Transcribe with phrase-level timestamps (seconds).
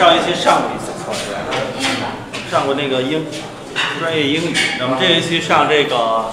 [0.00, 1.36] 上一期上过一次课，是吧？
[2.50, 3.26] 上过那个英
[3.98, 6.24] 专业英语，那么这一期上这个，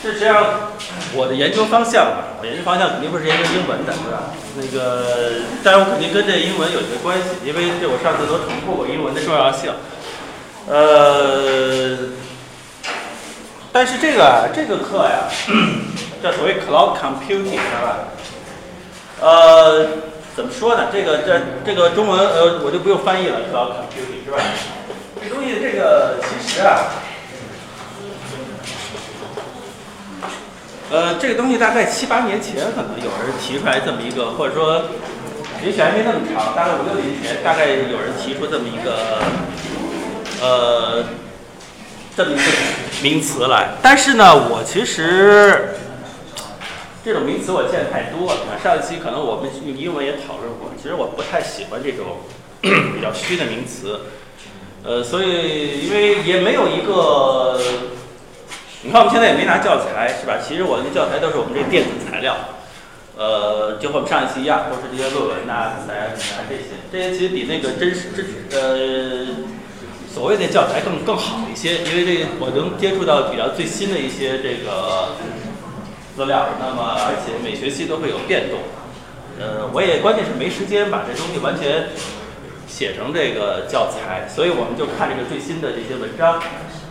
[0.00, 0.70] 这实际上
[1.12, 4.30] 我的研究方向吧，我研究方向肯定不是研究英文的，对吧？
[4.54, 9.72] 那个，但是我肯定跟这英文有一些关系，因为这我上次都重复过英文的重要性。
[10.68, 12.14] 呃，
[13.72, 15.26] 但是这个这个课呀，
[16.22, 18.06] 叫所谓 cloud computing，是吧？
[19.20, 19.88] 呃，
[20.36, 20.86] 怎么说呢？
[20.92, 24.38] 这个这这个中文呃，我就不用翻译了，cloud computing 是吧？
[25.20, 26.88] 这东西这个其实啊，
[30.90, 34.82] 呃，这个东西大概七八年前可能有人提出来这么一个，或者说
[35.62, 39.18] 也许还没那么长，大概五六年前，大概有人提出这么一个
[40.40, 41.04] 呃
[42.16, 42.42] 这么一个
[43.02, 43.70] 名词来。
[43.82, 45.74] 但是呢，我其实。
[47.02, 48.40] 这种名词我见太多了。
[48.62, 52.18] 上一期可能我们用英文也讨论过，其实我不太喜欢这种
[52.60, 54.00] 比较虚的名词。
[54.82, 57.60] 呃，所以因为也没有一个，
[58.82, 60.38] 你看我们现在也没拿教材，是吧？
[60.46, 62.36] 其实我的教材都是我们这电子材料，
[63.16, 66.80] 呃，就和我们上一期一样，都是这些论文呐、自然啊这些。
[66.92, 69.26] 这些其实比那个真实、真呃
[70.12, 75.16] 所谓的教材更更好一些，因为这我能接触到比较最新的一些这个。
[76.16, 78.58] 资料，那么而且每学期都会有变动，
[79.38, 81.88] 呃，我也关键是没时间把这东西完全
[82.66, 86.42] 写成这个教材，所以我们就看这个最新的这些文章，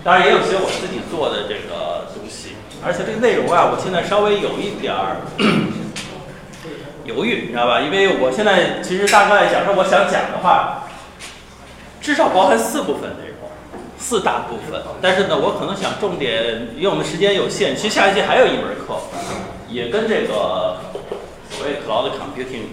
[0.04, 5.18] 当然也有些我自己做的这个东西，而且这个内容啊，我现在稍微有一点儿
[7.06, 7.82] 犹豫，你知道吧？
[7.82, 10.88] 因为我现在其实大概假设我想讲的话，
[12.02, 13.29] 至少包含四部分内容。
[14.00, 17.76] 四大部分，但是呢，我可能想重点，因为我们时间有限。
[17.76, 18.96] 其实下一期还有一门课，
[19.68, 20.78] 也跟这个
[21.52, 22.72] 所谓 cloud computing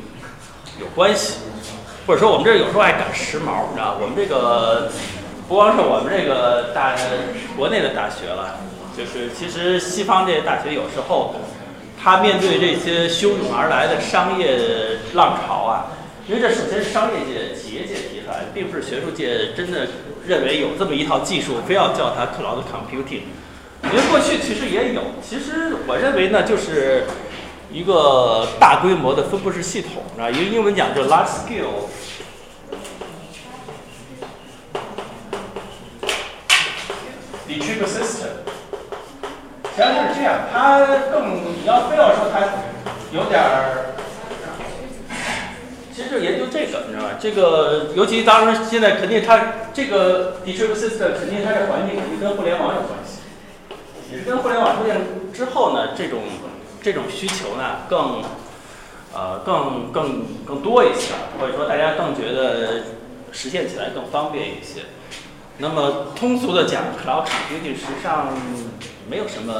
[0.80, 1.40] 有关系，
[2.06, 4.90] 或者说我们这有时候爱赶时髦，你知道我们这个
[5.48, 6.94] 不光是我们这个大
[7.56, 8.60] 国内的大学了，
[8.96, 11.34] 就是其实西方这些大学有时候，
[12.00, 14.56] 他面对这些汹涌而来的商业
[15.12, 15.90] 浪潮啊，
[16.28, 19.88] 因为这首先是商业界、企业界提出来，并不是学术界真的。
[20.26, 23.22] 认为有这么一套技术，非要叫它 cloud computing。
[23.84, 27.04] 因为过去其实也有，其实我认为呢，就是
[27.70, 31.86] 一个大规模的分布式系统啊，因为英文讲就 large scale
[37.48, 38.26] distributed system。
[39.74, 40.80] 实际上就是这样，它
[41.12, 42.40] 更你要非要说它
[43.12, 43.85] 有点儿。
[46.18, 47.14] 研究这个，你知道吧？
[47.20, 53.20] 这个尤其当然现在肯定它这个 distributed，肯定它的环境肯定跟互联网有关系，
[54.12, 55.00] 也是跟互联网出现
[55.32, 56.20] 之后呢，这种
[56.82, 58.22] 这种需求呢更
[59.14, 62.82] 呃更更更多一些，或者说大家更觉得
[63.32, 64.82] 实现起来更方便一些。
[65.58, 68.28] 那么通俗的讲，cloud computing 实际上
[69.08, 69.52] 没有什么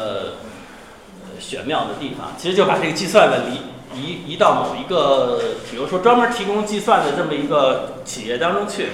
[1.39, 3.61] 玄妙的地方，其实就把这个计算的离。
[3.94, 8.88] 移移到某一个，比如说专门提供计算的这么一个企业当中去，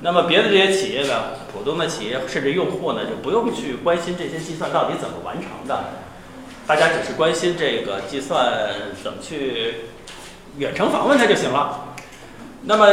[0.00, 5.84] 那么别的这些企业呢，普通的企业甚至用户呢，就不用去关心这些计算到底怎么完成的，
[6.66, 8.52] 大家只是关心这个计算
[9.02, 9.74] 怎么去
[10.58, 11.94] 远程访问它就行了。
[12.66, 12.86] 那么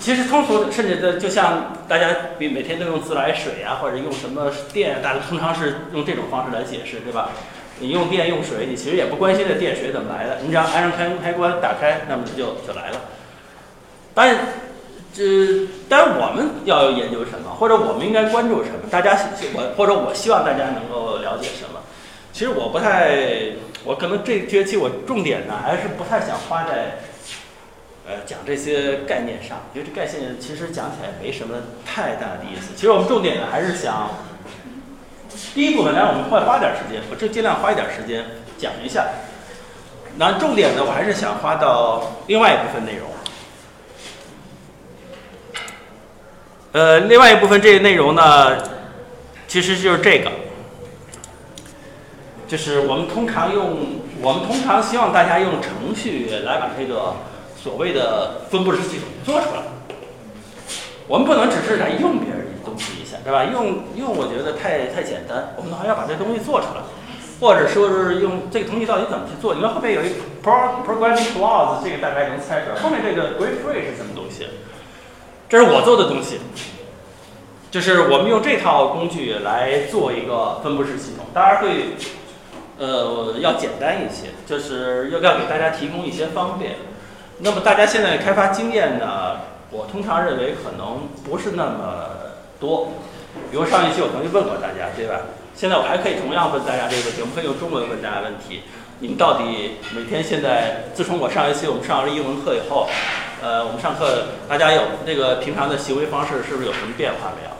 [0.00, 7.30] 其实通俗，甚至的就像大家比每天都用自来水啊，或者用什么电，大家通常是用这种方式来解释，对吧？
[7.82, 13.00] 你用电用水，你其实也不关心这电水怎么来的，你只要按上开开关打开，那么它就就来了。
[14.14, 14.36] 当然，
[15.12, 19.18] 这当然我们要研究什么，或者我们应该关注什么，大家
[19.54, 21.80] 我或者我希望大家能够了解什么。
[22.32, 23.10] 其实我不太，
[23.84, 26.98] 我可能这学期我重点呢还是不太想花在
[28.06, 32.70] 呃讲这些概念上，因为这概念其实讲起来没什么太大的意思。
[32.76, 34.08] 其实我们重点呢还是想。
[35.54, 38.24] 第一部分，来我们会花点时间，我这尽量花一点时间
[38.58, 39.06] 讲一下。
[40.16, 43.08] 那重点呢，我还是想花到另外一部分内容。
[46.72, 48.56] 呃，另外一部分这个内容呢，
[49.46, 50.30] 其实就是这个，
[52.48, 57.16] 就是我们通常用，我们通常希望大家用程序来把这个
[57.62, 59.62] 所谓的分布式系统做出来。
[61.06, 63.16] 我们不能只是来用别人东西一下。
[63.22, 63.44] 对吧？
[63.44, 65.54] 用用，我觉得太太简单。
[65.56, 66.82] 我们还要把这东西做出来，
[67.38, 69.54] 或者说是用这个东西到底怎么去做？
[69.54, 70.08] 你看后面有一
[70.42, 72.80] pro programming clause，这个大概能猜出来。
[72.80, 74.48] 后面这个 great free 是什么东西？
[75.48, 76.40] 这是我做的东西，
[77.70, 81.94] 就是我们用这套工具来做一个分布式系统，当然会
[82.78, 86.76] 呃要简单一些，就是要要给大家提供一些方便。
[87.38, 89.36] 那么大家现在开发经验呢？
[89.74, 92.06] 我通常认为可能不是那么
[92.62, 92.94] 多。
[93.50, 95.26] 比如上一期我曾经问过大家，对吧？
[95.56, 98.62] 现在我还可以同样问大家这个问题，我们可以用中文问大家问题：
[99.00, 102.88] 你们到底每天现在，自从我上一期我们上完英文课以后，
[103.42, 107.50] 呃，我们上课大家有那个平常的行为方式是不是有什么变化没有？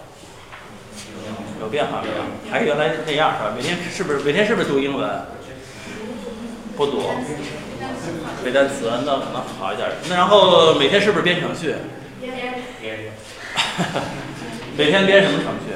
[1.61, 2.23] 有变化没有？
[2.51, 3.53] 还是原来那样是吧？
[3.57, 5.09] 每天是不是每天是不是读英文？
[6.77, 7.03] 不读，
[8.45, 9.89] 背单词那可能好一点。
[10.09, 11.75] 那然后每天是不是编程序？
[12.21, 12.33] 编
[12.81, 13.13] 编。
[14.77, 15.73] 每天编什么程序？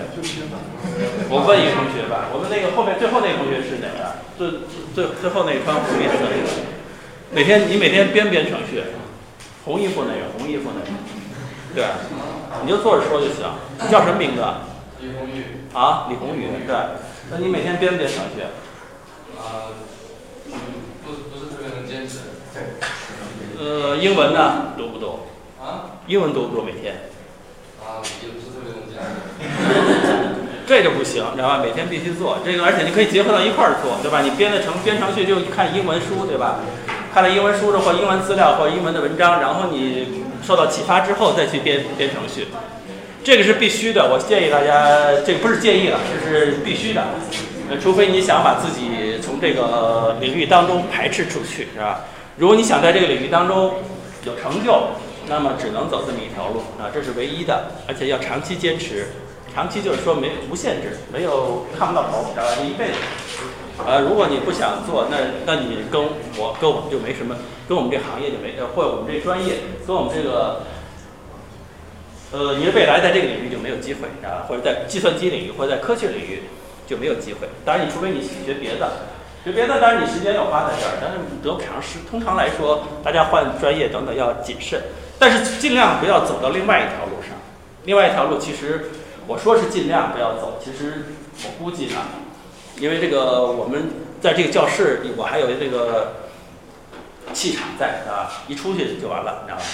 [1.29, 4.25] 我问一个同学吧，我们那个后面最后那个同学是哪个？
[4.39, 4.65] 最
[4.95, 6.49] 最最后那个穿红颜色那个。
[7.31, 8.83] 每天你每天编编程序，
[9.65, 10.89] 红衣服那个，红衣服那个，
[11.75, 11.85] 对，
[12.65, 13.45] 你就坐着说就行。
[13.83, 14.43] 你叫什么名字？
[15.01, 15.69] 李红宇。
[15.75, 16.75] 啊，李红宇，对。
[17.31, 18.41] 那你每天编不编程序？
[19.37, 19.77] 啊，
[21.05, 22.33] 不不是特别能坚持。
[23.59, 25.27] 呃，英文呢，读不读？
[25.61, 26.01] 啊？
[26.07, 27.11] 英文读不读每天？
[27.87, 29.07] 啊，也不是特别能坚持。
[30.67, 31.63] 这就不行，知道吧？
[31.63, 34.21] 每天必须做这个，而且你可以结合到一块儿做，对吧？
[34.21, 36.59] 你编的程编程序就看英文书，对吧？
[37.15, 42.49] 看了英文书或英文资料或英文的文章，然后你受到启发之后再去编编程序，
[43.23, 44.11] 这个是必须的。
[44.11, 47.03] 我建议大家，这个不是建议了，这是必须的。
[47.71, 52.01] 呃，除非你想把自己从这个领域当中排斥出去，是吧？
[52.37, 53.75] 如果你想在这个领域当中
[54.25, 54.91] 有成就，
[55.29, 59.09] 那么只能走这么一条路啊，这是唯一的，而且要长期坚持。
[59.55, 62.53] 长期就是说没无限制，没有看不到头，知道吧？
[62.59, 62.99] 这一辈子。
[63.87, 66.03] 呃，如果你不想做，那那你跟
[66.37, 67.35] 我跟我们就没什么，
[67.67, 69.55] 跟我们这行业就没，或者我们这专业，
[69.87, 70.61] 跟我们这个，
[72.33, 76.43] 呃，你的未来在这个领域就没有机会啊，或者在计算机领域或者在科学领域
[76.87, 77.49] 就没有机会。
[77.65, 79.09] 当然，你除非你学别的，
[79.43, 81.99] 学别的，当然你时间要花在这儿，但是得不偿失。
[82.11, 84.81] 通常来说，大家换专业等等要谨慎，
[85.19, 87.37] 但是尽量不要走到另外一条路上。
[87.85, 88.91] 另外一条路其实。
[89.29, 91.07] 我说是尽量不要走，其实
[91.43, 91.95] 我估计呢，
[92.79, 93.91] 因为这个我们
[94.21, 96.29] 在这个教室，我还有这个
[97.33, 99.65] 气场在，啊，一出去就完了，你知道吧？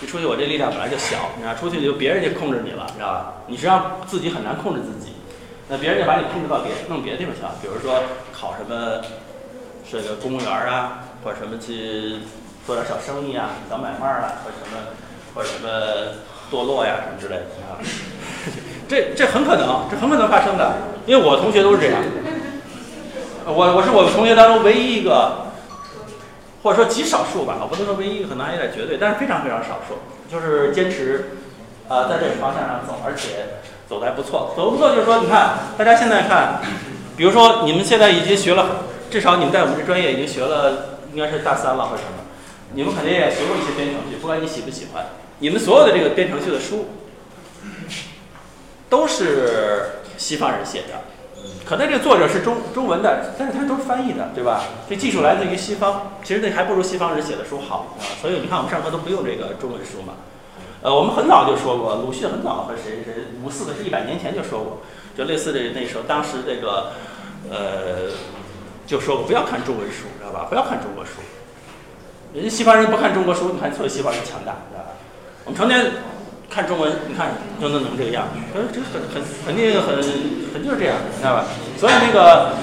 [0.00, 3.34] 一出去我这力量本来就小，你知道，出去就别人就控制你了，你知道吧？
[3.48, 5.12] 你实际上自己很难控制自己，
[5.68, 9.02] 那别人就把你控制到别弄别的地方去了，比如说考什么
[9.90, 12.16] 这个公务员啊，或者什么去
[12.66, 14.78] 做点小生意啊、小买卖啊，或什么
[15.34, 15.68] 或者什么
[16.50, 17.78] 堕落呀什么之类的，啊。
[18.88, 20.72] 这这很可能，这很可能发生的，
[21.06, 22.02] 因为我同学都是这样。
[23.46, 25.46] 我我是我们同学当中唯一一个，
[26.62, 29.98] 或者说极少数吧，我不能说唯一，可能还有点绝对，但是非常非常少数，
[30.30, 31.38] 就是坚持，
[31.88, 34.52] 呃，在这个方向上走，而且走的还不错。
[34.56, 36.60] 走的不错就是说，你看大家现在看，
[37.16, 42.21] 比如说你们现在已经学了，至少你们在我们这专业已经学了，应该是大三了或者什么，
[42.74, 45.06] 你们肯定也学过一些编程序，不管你喜不喜欢，
[45.38, 46.86] 你们所有的这个编程序的书。
[48.88, 51.00] 都是西方人写的，
[51.64, 54.64] 可能这个作者是中中文的，但是他都是翻译的，对吧？
[54.86, 58.04] 这技术来自于西方，其实那还不如西方人写的书好啊。
[58.20, 60.12] 所以你看，我们上课都不用这个中文书嘛。
[60.82, 64.82] 呃，我们很早就说过，鲁迅很早和谁谁五四的是一百年前就说过，
[65.16, 66.92] 就类似的那时候，当时这个
[67.48, 68.12] 呃
[68.86, 70.48] 就说过不要看中文书，知道吧？
[70.50, 71.12] 不要看中国书。
[72.32, 74.90] 人家西方人不看中国书，你看所以西方人强大，知道吧？
[75.44, 75.92] 我们成天。
[76.54, 79.96] 看中文，你看就能能这个样，呃，这很很肯定很
[80.52, 81.46] 很就是这样，知道吧？
[81.78, 82.56] 所以那个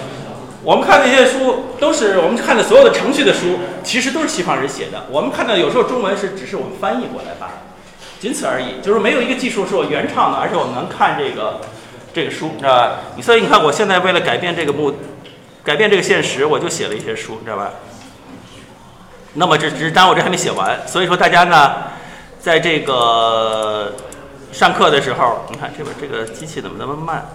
[0.64, 5.08] 我们看那些书，都是我们看的所有的程序的书，其实都是西方人写的。
[5.10, 7.64] 我们看到有时候中文是只是我们翻译过来吧，
[8.20, 11.60] 仅此而已，就是没有一个技术是我原创的，而且我们能看这个
[12.14, 13.00] 这个书，知道吧？
[13.24, 14.94] 所以你看，我现在为了改变这个目，
[15.64, 17.72] 改变这个现实，我就写了一些书，知道吧？
[19.34, 21.76] 那么这只是当然我这还没写完，所以说大家呢。
[22.42, 23.94] 在这个
[24.54, 27.26] 上课的时候，你看这边这个机器怎么那么慢？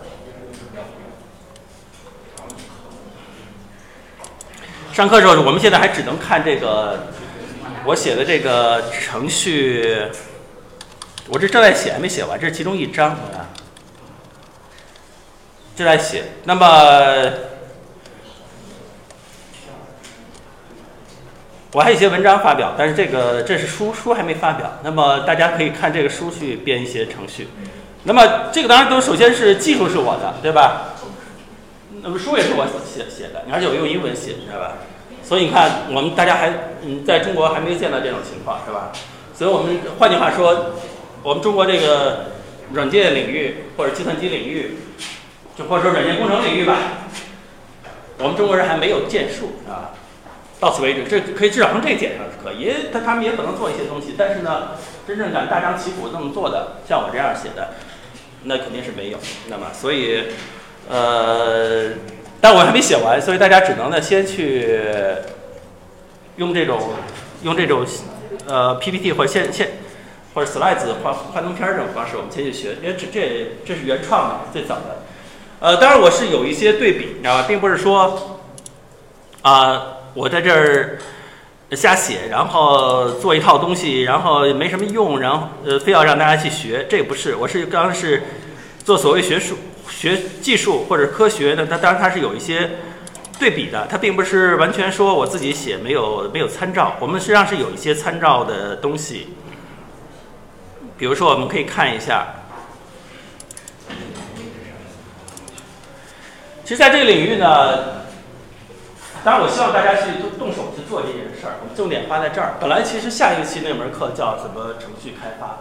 [4.95, 7.09] 上课的时候，我们现在还只能看这个
[7.85, 10.09] 我写的这个程序，
[11.29, 13.47] 我这正在写，还没写完，这是其中一章，你看，
[15.77, 16.25] 正在写。
[16.45, 17.54] 那么。
[21.75, 24.79] 我还有一些文章发表，但是这个这是书，书还没发表。
[24.85, 27.49] 那么大家可以看这个书去编一些程序。
[28.05, 30.95] 那么这个当然都首先是技术是我的，对吧？
[32.01, 34.75] 那么书也是我写写的，而且我用英文写，你知道吧？
[35.25, 36.53] 所以你看，我们大家还
[36.83, 38.93] 嗯，在中国还没有见到这种情况，是吧？
[39.35, 40.77] 所以我们换句话说，
[41.25, 42.27] 我们中国这个
[42.73, 44.79] 软件领域或者计算机领域，
[45.59, 46.77] 就或者说软件工程领域吧，
[48.19, 49.91] 我们中国人还没有建树，啊。
[50.65, 54.69] 到此为止，这可以至少从这一点上是可以，因为他他们也可能做一些东西，但是呢，
[55.07, 57.75] 真正敢大张旗鼓这么做的，像我这样写的，
[58.45, 59.19] 那肯定是没有。
[59.49, 60.29] 那么，所以，
[60.89, 61.91] 呃，
[62.41, 64.81] 但我还没写完，所以大家只能呢先去
[66.37, 66.95] 用这种
[67.43, 67.85] 用这种
[68.47, 69.73] 呃 PPT 或者现现
[70.33, 75.03] 或者 slides 幻幻灯片这种方式，我们先去学，因为这这这是原创的，最早的。
[75.61, 78.39] 呃，当然我是有一些对比，你知道吧，并不是说
[79.43, 79.91] 啊。
[80.15, 80.97] 我在这儿
[81.73, 88.23] 瞎写，然后做一套东西，然后没什么用，然后呃，非要让大家去学，这不是，我是刚是
[88.85, 89.59] 做所谓学术、
[89.91, 92.71] 学技术或者科学的，它当然它是有一些
[93.41, 99.31] 对比的，它并不是完全说我自己写没有没有参照，我们实际上是有一些参照的东西，
[100.97, 102.25] 比如说我们可以看一下，
[106.63, 108.04] 其实在这个领域呢。
[109.25, 111.57] 当然，我希望大家去动动手去做这件事儿。
[111.63, 112.57] 我们重点花在这儿。
[112.61, 115.61] 本来其实下一个期那门课叫什么程序开发，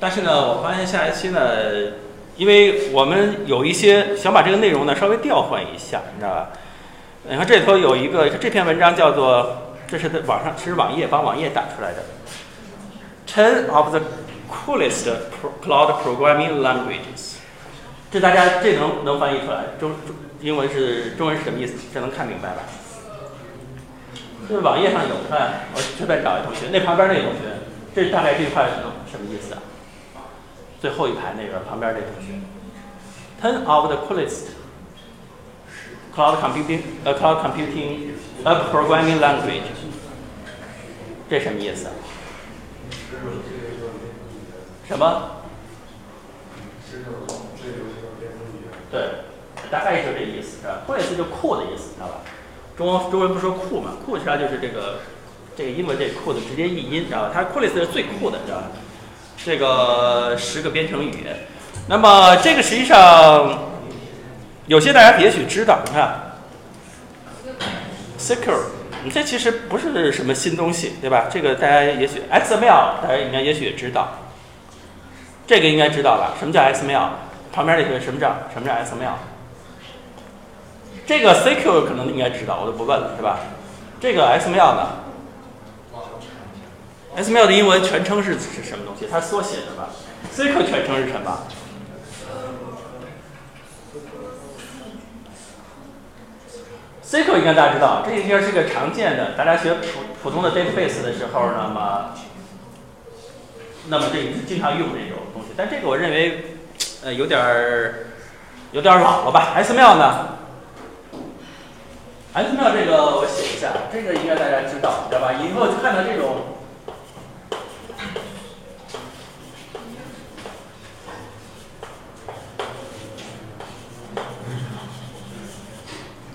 [0.00, 1.92] 但是呢，我发现下一期呢，
[2.38, 6.48] 因为我们有一些想把这个内容呢稍微调换一下，你知道吧？
[7.28, 12.02] 你看这里头有一个这篇文章叫做，这是在网上，其实网页帮网页打出来的
[13.28, 14.00] ，Ten of the
[14.50, 15.06] coolest
[15.62, 17.34] cloud programming languages。
[18.10, 19.64] 这大家这能能翻译出来？
[19.78, 21.74] 中中英文是中文是什么意思？
[21.92, 22.62] 这能看明白吧？
[24.48, 27.58] 就是网页上有，看我随便找一同学，那旁边那同学，
[27.94, 29.62] 这大概这块什么什么意思啊？
[30.80, 32.38] 最后一排那个旁边那同学
[33.42, 34.50] ，ten of the coolest
[36.14, 38.12] cloud computing a cloud computing
[38.44, 39.62] a programming language，
[41.28, 41.88] 这什么意思？
[44.86, 45.30] 什么？
[48.92, 49.00] 对，
[49.70, 52.20] 大概就这意思是吧？coolest 就酷的意思，知道吧？
[52.76, 55.00] 中中文不说酷嘛，酷实际上就是这个
[55.56, 57.30] 这个英文这酷的直接译音，知道吧？
[57.32, 58.64] 它 coolest 是最酷的，知道吧？
[59.44, 61.36] 这个十个编程语言，
[61.88, 63.58] 那么这个实际上
[64.66, 66.36] 有些大家也许知道，你看
[68.18, 68.58] ，secure，
[69.04, 71.28] 你这其实不是什么新东西，对吧？
[71.30, 74.08] 这个大家也许 XML 大家应该也许也知道，
[75.46, 76.34] 这个应该知道吧？
[76.38, 77.08] 什么叫 XML？
[77.52, 79.14] 旁边那个什么叫什么叫 XML？
[81.06, 83.38] 这个 CQ 可能应该知道，我就不问了，是吧？
[84.00, 84.88] 这个 SML 呢
[87.16, 89.06] ？SML 的英文全称是是什么东西？
[89.10, 89.88] 它缩写的吧
[90.34, 91.46] ？CQ 全称是什么
[97.08, 99.80] ？CQ 应该大家知道，这应该是个常见的，大家学普
[100.24, 102.10] 普通的 database 的时候，那么，
[103.88, 105.48] 那么这经常用这种东西。
[105.56, 106.56] 但这个我认为，
[107.04, 108.06] 呃，有点儿
[108.72, 110.35] 有点儿老了吧？SML 呢
[112.36, 115.32] ？XML 这个我写一下，这个应该大家知道，知道吧？
[115.32, 116.36] 以后看到这种，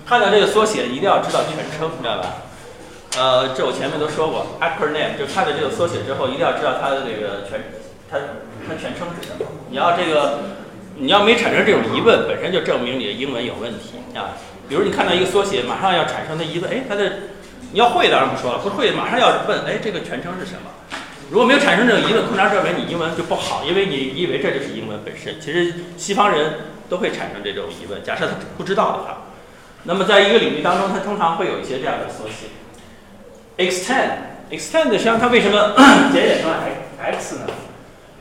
[0.04, 2.34] 看到这个缩写一定要知道全称，知道吧？
[3.16, 7.62] 呃，这我前面都说过，acronym 就看到这个缩写之后，一定要知道它的这个全，
[8.10, 8.18] 它
[8.66, 9.46] 它全称是什么。
[9.70, 10.40] 你要这个，
[10.96, 14.34] 你要没产生这种疑问，本身就证明你的英文有问题啊。
[14.68, 17.12] 比如你看到一个缩写，马上要产生的疑问，哎，它的
[17.72, 20.70] 你要会当然不说了，不会马上要问，哎，这个全称是什么？
[21.30, 25.40] 如果没有产生这种疑问，通常认为你英文就不好，因为你以为这就是英文本身。
[25.40, 26.54] 其实西方人
[26.88, 29.22] 都会产生这种疑问，假设他不知道的话。
[29.84, 32.46] 那么在一个领域当中，它通常会有一些这样的缩写。
[33.58, 35.74] extend，extend 实际上它为什么
[36.12, 36.60] 简写成了
[37.00, 37.46] x 呢？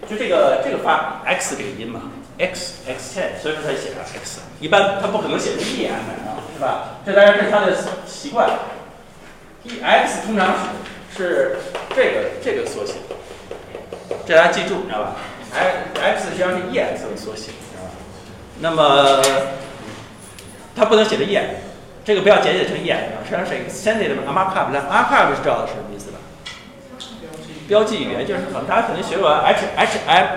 [0.09, 2.01] 就这个这个发 x 这个音嘛。
[2.41, 6.97] X x ten，所以说它写上 x，一般它不可能写成 e m 啊，是吧？
[7.05, 8.49] 这当然是它的习惯。
[9.63, 10.55] e x 通常
[11.15, 11.57] 是
[11.95, 12.95] 这个这个缩写，
[14.25, 15.17] 这大家记住，知道吧
[15.53, 17.91] ？x x 实际上是 e x 的缩写，知道吧？
[18.59, 19.21] 那么
[20.75, 21.39] 它不能写成 e，
[22.03, 24.71] 这个不要简写成 e m，实际上是 extended markup。
[24.71, 26.17] markup 是知道是什么意思吧？
[27.67, 30.27] 标记语言就是可能大家肯定学过 h h m。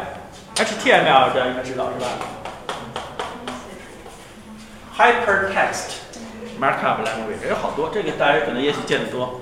[0.56, 2.06] HTML 这样应该知道是吧
[4.96, 5.96] ？Hypertext
[6.60, 9.40] Markup Language 有好多，这个大家可能也许见得多。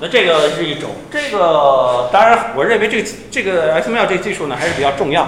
[0.00, 5.26] 那这个是一种，这个当然我认为这个这个 XML 这个技术呢还是比较重要。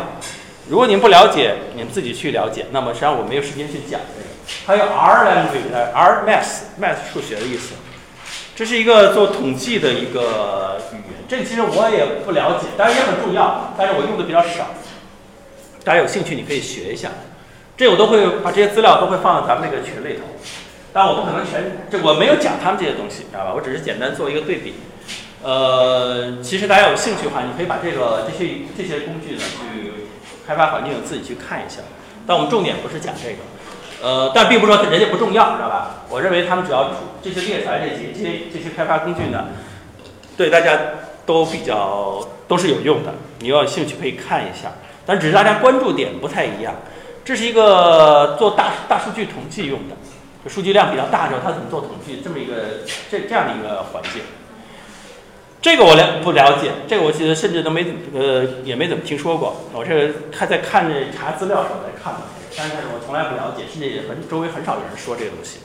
[0.69, 2.67] 如果你们不了解，你们自己去了解。
[2.71, 4.29] 那么实际上我没有时间去讲这个。
[4.67, 7.73] 还有 R Language，R Math，Math 数学的意思。
[8.55, 14.67] 这是一个做统计的一个语言，这其实我也不了解，当然也很重要，但是我用的比较少。
[15.91, 17.11] 大家有兴趣，你可以学一下。
[17.77, 20.23] 这我都会把这些资料都会放在咱们那个群里头。
[20.93, 23.53] 但我不可能全，这我没有讲他们这些东西，知道吧？
[23.53, 24.75] 我只是简单做一个对比。
[25.43, 30.07] 呃，其实大家有兴趣的话，你可以把这个这些这些工具呢，去
[30.47, 31.81] 开发环境自己去看一下。
[32.25, 36.05] 但我们重点不是讲这个，呃，但并不是说人家不重要，知道吧？
[36.09, 39.49] 我认为他们主要这些猎才这些这些这些开发工具呢，
[40.37, 40.79] 对大家
[41.27, 43.13] 都比较都是有用的。
[43.41, 44.71] 你要有兴趣可以看一下，
[45.11, 46.73] 但只是大家关注点不太一样。
[47.25, 49.97] 这是一个做大大数据统计用的。
[50.49, 52.23] 数据量比较大的时候，它怎么做统计？
[52.23, 54.23] 这么一个这这样的一个环境，
[55.61, 59.57] 这个我了不了解，这个我记得甚至都没呃也没怎么听说过。
[59.75, 62.21] 我这还在看这查资料时候在看的，
[62.57, 65.59] 但是我从来不了解，甚至也很周围很少有人说这个东西。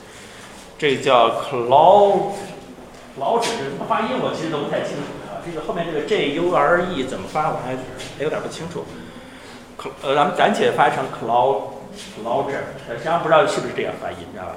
[0.76, 2.34] 这叫 cloud
[3.16, 4.08] cloud 这怎么发音？
[4.20, 5.40] 我其实都不太清楚啊。
[5.40, 7.48] 这个后面这个 J U R E 怎么发？
[7.48, 7.72] 我还
[8.22, 8.84] 有点不清楚。
[10.02, 11.76] 呃，咱们暂且发成 cloud。
[12.22, 14.56] Larger，实际上不知道是不是这样发音，知道吧？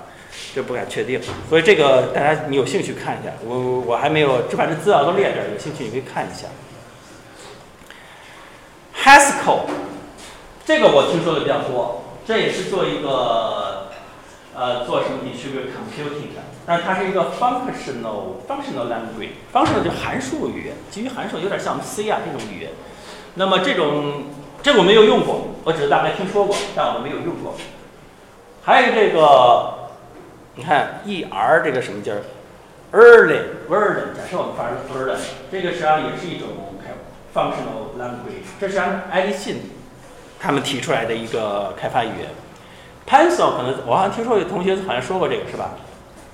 [0.54, 6.50] 这不敢确定，所以这个大家你有兴趣看一下，我我还没有，这反正资料都列着，有兴趣你可以看一下。
[8.94, 9.70] Haskell，
[10.66, 13.88] 这个我听说的比较多，这也是做一个
[14.54, 22.72] 呃做什么基于 computing 的，但是它是一个 functional functional language，functional 就函数语言，基于函数有点像 C 啊这种语言，
[23.36, 24.26] 那么这种。
[24.62, 27.56] 这我没有用过，我只是大概听说过，但我们没有用过。
[28.64, 29.90] 还有这个，
[30.56, 32.22] 你看 E R 这个什么劲儿
[32.92, 35.18] ？Early，Version，假设我们发成 Version，
[35.52, 36.50] 这个实际上也是一种
[37.34, 39.72] functional language，这是按爱立信
[40.40, 42.30] 他们提出来的一个开发语言。
[43.08, 45.72] Pencil 可能我好像听说有同学好像说过这个是吧？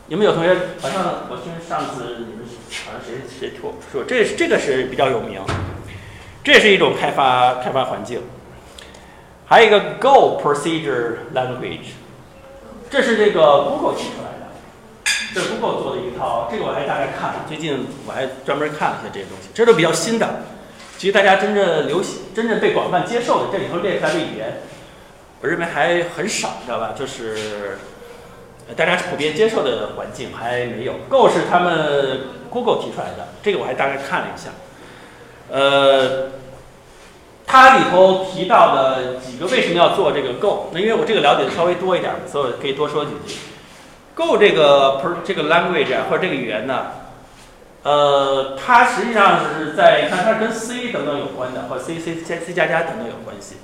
[0.07, 0.55] 有没有同学？
[0.81, 2.45] 好像我听上次你们
[2.85, 5.41] 好像谁谁说说这这个是比较有名。
[6.45, 8.21] 这是一种开发开发环境，
[9.47, 11.97] 还有一个 Go Procedure Language，
[12.87, 14.53] 这是这个 Google 提出来的，
[15.33, 20.41] 这是 Google 做的一套，这个我还大概看了，最近我还专门看了一下这些东西，这都比较新的，
[20.99, 24.61] 其实大家真正流行、真正被广泛接受的，这里头列出来的语言，
[25.41, 26.93] 我认为还很少，知道吧？
[26.95, 27.79] 就是
[28.75, 30.93] 大家普遍接受的环境还没有。
[31.09, 32.19] Go 是他们
[32.51, 34.51] Google 提出来的，这个我还大概看了一下。
[35.49, 36.29] 呃，
[37.45, 40.69] 它里头提到的几个为什么要做这个 Go？
[40.73, 43.37] 那因为我这个了解的稍微多一点，所以可以多说几句。
[44.15, 46.85] Go 这个 per 这个 language 或者这个语言呢，
[47.83, 53.57] 呃，它实际上是在你看它跟 C 等等有关的，或 C C C C 加加等等有关系。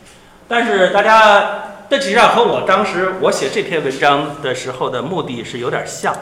[0.48, 6.14] 但是大家，这实际上和我当时我写这篇文章的时候的目的是有点像。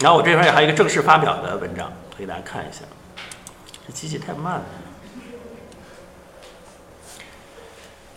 [0.00, 2.80] 然后我这边也还有一个正式发表的文章，给大家看一下。
[3.86, 4.62] 这机器太慢了。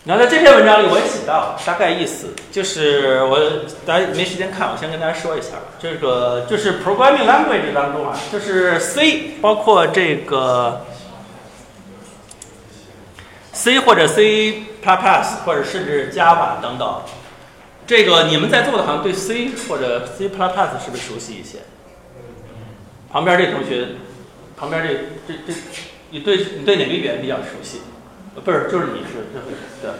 [0.06, 3.38] 然后在这篇文章里我也写到，大概意思就是我
[3.86, 5.52] 大家没时间看，我先跟大家说一下。
[5.78, 10.84] 这个就是 programming language 当中啊，就是 C，包括这个
[13.52, 14.64] C 或者 C++，
[15.44, 17.02] 或者甚至 Java 等等。
[17.86, 21.58] 这个你们在座的好像对 C 或者 C++ 是不是熟悉一些？
[23.14, 23.90] 旁边这同学，
[24.56, 25.54] 旁边这这这，
[26.10, 27.82] 你对你对哪个语言比较熟悉？
[28.44, 29.40] 不是，就是你是对
[29.80, 29.92] 对。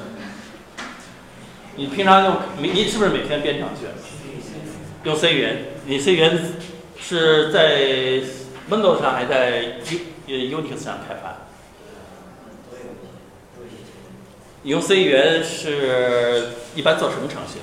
[1.77, 3.87] 你平常用你你是不是每天编程序？
[5.05, 6.37] 用 C 语言，你 C 语言
[6.98, 8.20] 是在
[8.68, 9.61] Windows 上还是在
[10.27, 11.37] U Unix 上开发？
[14.62, 17.61] 你用 C 语言是一般做什么程序？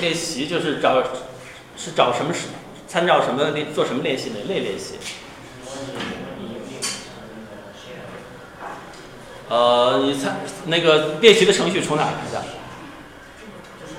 [0.00, 1.02] 练习就是找，
[1.76, 2.48] 是找什么是
[2.86, 4.94] 参照什么练做什么练习哪类练习？
[9.48, 12.42] 呃，你参那个练习的程序从哪来的？
[13.80, 13.94] 就是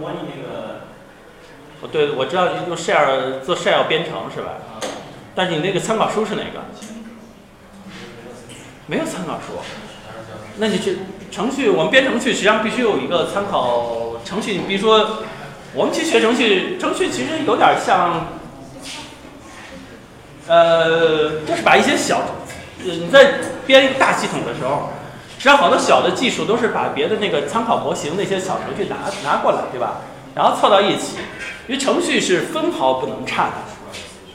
[0.00, 0.80] 模拟那个。
[1.82, 4.54] 哦，对，我知道用 share 做 share 编程是吧？
[5.34, 6.64] 但是你那个参考书是哪个？
[8.86, 9.60] 没有参考书。
[10.58, 10.98] 那你去
[11.30, 14.52] 程序，我们编程序实际上必须有一个参考程序。
[14.52, 15.18] 你比如说，
[15.72, 18.26] 我们去学程序，程序其实有点像，
[20.48, 22.20] 呃，就是把一些小，
[22.82, 23.34] 你在
[23.66, 24.90] 编一个大系统的时候，
[25.38, 30.00] 实际上好多小的技术都是把别的那个参考模型那些小程序拿拿过来，对吧？
[30.34, 31.16] 然后凑到一起，
[31.68, 33.52] 因为程序是分毫不能差的，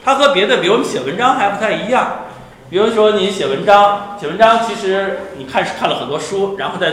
[0.04, 2.24] 它和别的，比如我们写文章还不太一样。
[2.68, 6.92] 比如说你写文章，写文章其实你看是看了很多书，然后再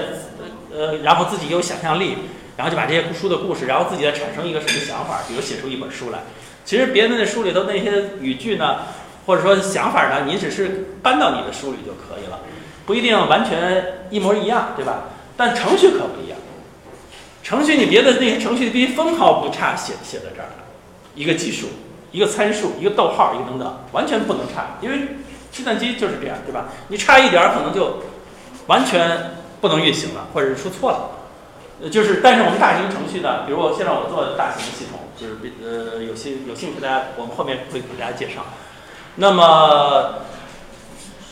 [0.75, 2.17] 呃，然后自己有想象力，
[2.59, 6.19] 然后就把这些书的故事，然后自己再产生一个什么想法，比如写出一本书来。
[6.65, 8.79] 其实别人的书里头那些语句呢，
[9.25, 12.41] 或者说想法呢，你只是搬到你的书里就可以了，
[12.85, 15.03] 不一定完全一模一样，对吧？
[15.37, 16.37] 但程序可不一样，
[17.41, 20.51] 程序你别的那些程序必须分毫不差写写在这儿，
[21.15, 21.67] 一个计数，
[22.11, 24.99] 一个参数，一个逗号，一个等等，完全不能差，因为
[25.49, 26.65] 计算机就是这样，对吧？
[26.89, 28.03] 你差一点儿可能就
[28.67, 31.15] 完全不能运行了，或者是出错了。
[31.87, 38.45] 就是，但是我们大型程序呢，比如我现在我做大型的系统，就是比呃有些有兴趣大家，我们后面会给大家介绍。
[39.15, 40.25] 那么，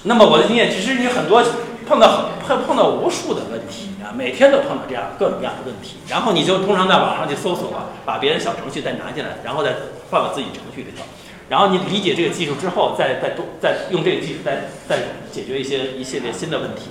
[0.03, 1.43] 那么我的经验，其实你很多
[1.85, 7.71] 碰到碰碰到无数的问题啊，每天都碰到这样各种各样的问题，然后你就通常在网上去搜索，
[8.05, 9.75] 把别人小程序再拿进来，然后再
[10.09, 11.03] 放到自己程序里头，
[11.49, 14.99] 然后你理解这个技术之后，再再多再用这个技术再再
[15.31, 16.89] 解决一些一系列新的问题。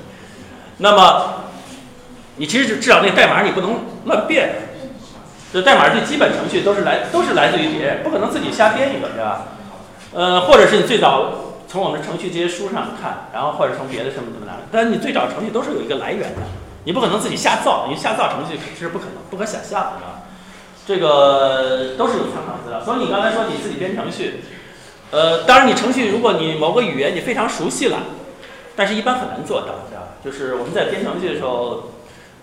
[0.79, 1.45] 那么，
[2.37, 4.55] 你其实就至少那个代码你不能乱变，
[5.53, 9.47] 这代码最基本程序都是来都是来自于别人，不可能自己瞎编一个，对吧？
[10.13, 11.33] 呃，或者是你最早
[11.69, 16.43] 从我们程序这些书上看，然后或者从别的什么怎么来，但是你最早程序都是有一个来源的，
[16.85, 20.23] 你不可能自己瞎造，你瞎造程序是不可能、不可想象的，是吧？
[20.87, 22.81] 这个都是有参考资料。
[22.85, 24.45] 所以你刚才说你自己编程序，
[25.11, 27.99] 呃，当然你程序如果你某个语言你非常熟悉了，
[28.77, 30.03] 但是一般很难做到，对吧？
[30.25, 31.93] 就是我们在编程序的时候，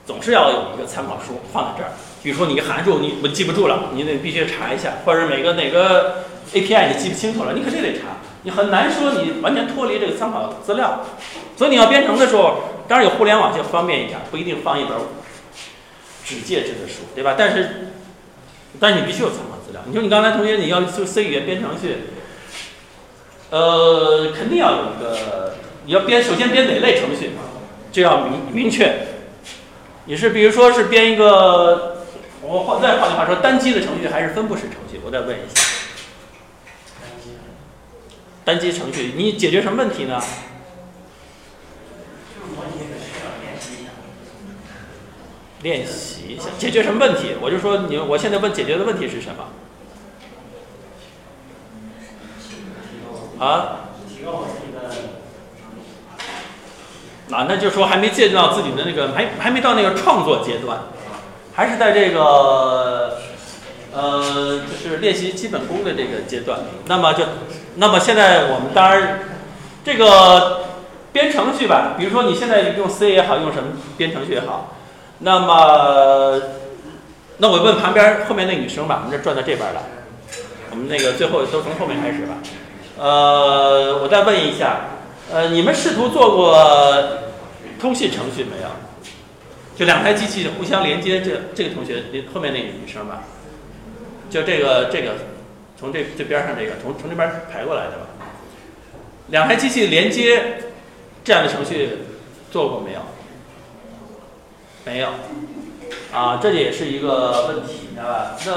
[0.06, 6.26] 总是要有一个参考书放在这儿，比如说你函数你我记不住了，你得必须查一下，或者每个哪个。
[6.54, 11.02] API 你记不清楚了，你肯定得查，你很难说你完全脱离这个参考资料，
[11.58, 14.96] 所以你要编程的时候，当然有互联网就方便一点，不一定放一本
[16.24, 17.34] 纸介质的书，对吧？
[17.36, 17.88] 但是，
[18.80, 19.82] 但是你必须有参考资料。
[19.88, 22.10] 你说你刚才同学你要做 C 语言编程序，
[23.50, 27.32] 呃，肯定要有一个，你要编首先编哪类程序，
[27.92, 29.13] 就要明明确。
[30.06, 31.98] 你是比如说是编一个，
[32.42, 35.00] 我换再换句话说，单机的程序还是分布式程序？
[35.06, 35.62] 我再问一下。
[38.44, 40.22] 单机程序，你解决什么问题呢？
[45.62, 47.36] 练习一下，解决什么问题？
[47.42, 49.46] 我就说你，我现在问解决的问题是什么？
[53.46, 53.88] 啊？
[57.32, 60.80] 啊，那就说还没进入到自己的那个，还还没到那个创作阶段，
[61.56, 63.18] 还是在这个。
[63.96, 66.62] 呃，就是练习基本功的这个阶段。
[66.88, 67.26] 那么就，
[67.76, 69.20] 那么现在我们当然，
[69.86, 70.62] 这个
[71.12, 74.74] 编程序吧，比如说你现在用 C 也好，用什么编程序也好，
[75.20, 76.42] 那么，
[77.38, 79.82] 那我问旁边后面那女生吧，我们这转到这边来，
[80.72, 82.34] 我们那个最后都从后面开始吧。
[82.98, 84.93] 呃，我再问一下，
[85.32, 86.54] 呃，你们试图做过
[87.80, 88.70] 通信程序没有？
[89.76, 93.24] 就两台机器互相连接，这这个同学，你后面那个女生吧。
[94.30, 95.16] 就这个这个，
[95.80, 98.08] 从这这边上这个，从从这边排过来的吧。
[99.30, 100.58] 两台机器连接
[101.24, 101.90] 这样的程序
[102.52, 103.00] 做过没有？
[104.86, 105.08] 没有。
[106.12, 108.38] 啊，这也是一个问题，知道吧？
[108.46, 108.54] 那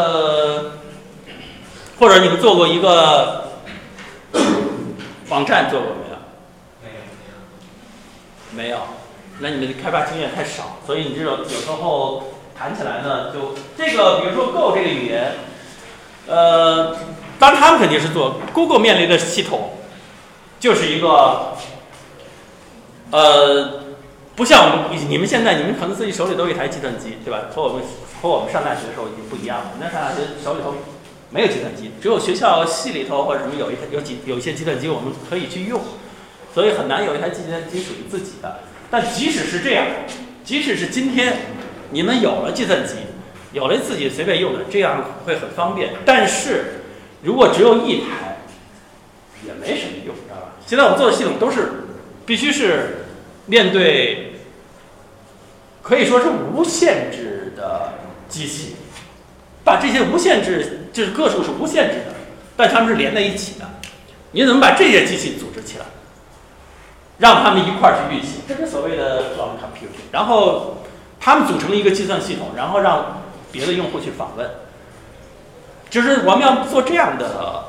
[1.99, 3.53] 或者你们做过一个
[5.31, 6.06] 网站做过没？
[8.57, 8.79] 没有。
[9.41, 15.35] 那你们开发经验太少，所以你这种有时候谈起来呢，就这个，比如说 Go 这个语言。
[16.27, 16.97] 呃，
[17.39, 19.75] 当然他们肯定是做 Google 面临的系统，
[20.59, 21.55] 就是一个，
[23.13, 23.85] 呃，
[24.35, 27.43] 不像我们你们现在，你们可能自己手里都有一台计算机，对吧？
[27.55, 27.83] 和我们
[28.21, 29.73] 和我们上大学的时候已经不一样了。
[29.79, 30.75] 那上大学手里头
[31.31, 35.81] 没有计算机，只有学校系里头或者什么有一有几有一些计算机我们可以去用，
[36.57, 38.61] 所以很难有一台计算机属于自己的。
[38.91, 39.87] 但即使是这样，
[40.43, 41.37] 即使是今天
[41.91, 42.95] 你们有了计算机。
[43.53, 45.91] 有了自己随便用的，这样会很方便。
[46.05, 46.81] 但是，
[47.23, 48.39] 如果只有一台，
[49.47, 50.53] 也没什么用，知道吧？
[50.67, 51.85] 现在我们做的系统都是
[52.27, 53.07] 必须是
[53.47, 54.35] 面对
[55.83, 57.95] 可以说是无限制的
[58.29, 58.77] 机器，
[59.63, 62.15] 把这些无限制就是个数是无限制的，
[62.57, 63.67] 但它们是连在一起的。
[64.33, 65.85] 你怎么把这些机器组织起来，
[67.19, 68.43] 让他们一块儿去运行？
[68.47, 70.07] 这是所谓的 cloud computing。
[70.13, 70.79] 然后
[71.19, 74.49] 他们组成一个计算系统，然后让别的用户去访问，
[75.89, 77.65] 就是我们要做这样的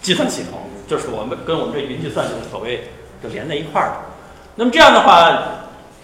[0.00, 2.88] 计算系统，就是我们跟我们这云计算就是所谓
[3.22, 3.96] 就连在一块儿的。
[4.56, 5.36] 那么这样的话，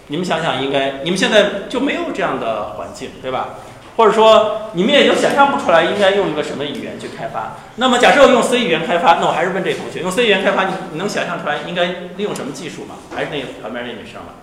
[0.07, 3.49] 你们想想，应该你们现在就没有这样的环境，对吧？
[3.97, 7.57] 或者说你们也就想象不出来应该用一个什么语言去开发。
[7.75, 11.85] 那么假设用 C 语言开发，那我还是问这同学，用 C 语言开发，你你能想象出来应该
[12.17, 12.95] 利用什么技术吗？
[13.13, 14.33] 还是那旁边那女生吗？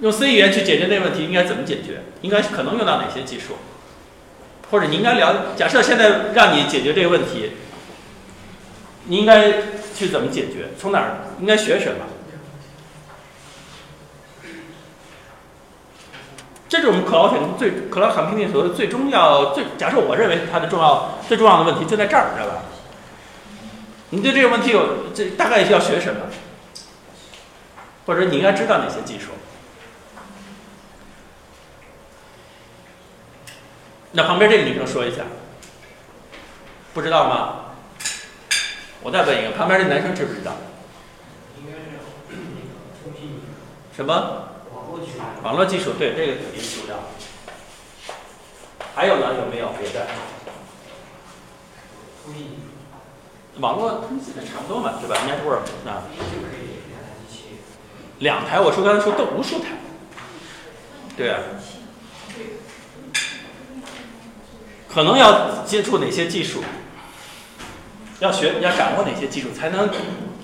[0.00, 2.02] 用 C 语言去解决那个问题应该怎么解决？
[2.20, 3.56] 应该可能用到哪些技术？
[4.70, 5.46] 或者你应该了？
[5.56, 7.52] 假设现在让你解决这个问题，
[9.06, 9.52] 你应该
[9.96, 10.68] 去怎么解决？
[10.78, 12.04] 从哪儿应该学什么？
[16.68, 22.62] 这是我们 cloud 最 cloud computing 所谓最重要最假设我认为它的重要最重要的问题就在这儿，知道吧？
[24.10, 26.20] 你对这个问题有这大概要学什么？
[28.06, 29.32] 或者你应该知道哪些技术？
[34.12, 35.22] 那旁边这个女生说一下，
[36.94, 37.74] 不知道吗？
[39.02, 40.52] 我再问一个，旁边这男生知不知道？
[43.94, 44.48] 什么？
[44.98, 45.18] 网络技术。
[45.42, 46.96] 网络技术，对这个肯定重要。
[48.94, 49.34] 还有呢？
[49.38, 50.06] 有没有别的？
[52.24, 52.58] 通信
[53.60, 56.04] 网络通信的差不多嘛，对吧？Network 啊。
[58.18, 59.78] 两台，我说刚才说都无数台。
[61.16, 61.40] 对啊。
[64.88, 66.62] 可能要接触哪些技术？
[68.20, 69.88] 要学要掌握哪些技术才能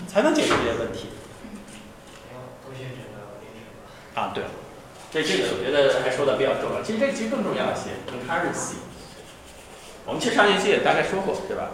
[0.06, 1.08] 才能解决这些问题？
[2.28, 3.90] 还有通信整个连接吧。
[4.14, 4.44] 啊，对，
[5.12, 6.82] 这这个我觉得还说的比较重要。
[6.82, 8.76] 其实这其实更重要一些，concurrency。
[10.06, 11.70] 我们其实上一期也大概说过，对吧？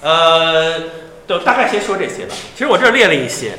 [0.00, 0.80] 呃，
[1.26, 2.34] 就大概先说这些吧。
[2.54, 3.58] 其实我这儿列了一些。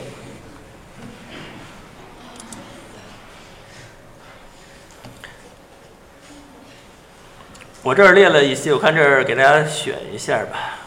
[7.84, 10.85] 我这儿列了一些，我看这儿给大家选一下吧。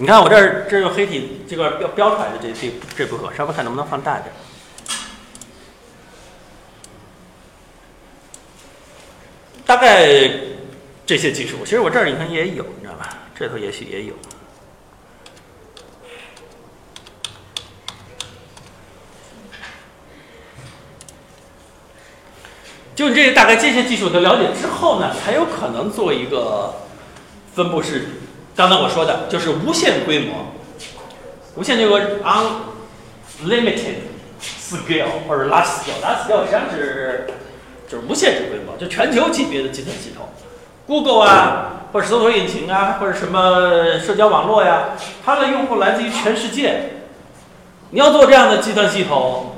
[0.00, 4.32] 你看我这儿这用黑体这个标标出来的这这这部分，稍微看能不能放大一点。
[9.66, 10.08] 大概
[11.04, 13.18] 这些技术，其实我这儿你看也有，你知道吧？
[13.38, 14.14] 这头也许也有。
[22.94, 26.74] 就你这个大概这些技术的了解之后呢，才有可能做一个
[27.54, 28.08] 分布式。
[28.56, 30.52] 刚才我说的就是无限规模，
[31.56, 32.20] 无限这个
[33.44, 33.94] unlimited
[34.42, 37.26] scale 或者 large scale，large scale 实际上是
[37.88, 40.28] 就是无限制规模，就全球级别的计算系统
[40.86, 44.90] ，Google 啊，或者搜索引擎啊，或者什么社交网络呀，
[45.24, 46.90] 它的用户来自于全世界。
[47.90, 49.56] 你要做这样的计算系统，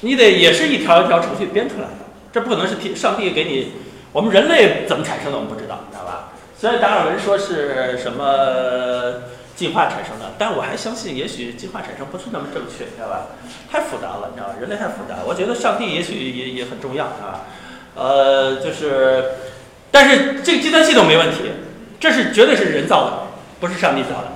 [0.00, 3.72] 你得也是一条一条程序编出来的，这不可能是天上帝给你，
[4.12, 5.80] 我们人类怎么产生的我们不知道，
[6.62, 9.24] 虽然达尔文说是什么
[9.56, 13.26] 进化产生的，但我还相信，也许进化产生不是那么正确，知道吧？
[13.68, 14.54] 太复杂了，你知道吧？
[14.60, 17.46] 人类太复杂，我觉得上帝也许也也很重要啊。
[17.96, 19.24] 呃，就是，
[19.90, 21.50] 但是这个计算系统没问题，
[21.98, 23.12] 这是绝对是人造的，
[23.58, 24.28] 不是上帝造的。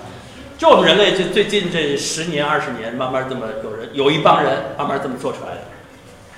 [0.58, 5.60] 就我们人类这最近这十年二十年，慢慢这么有人有一帮人慢慢这么做出来的。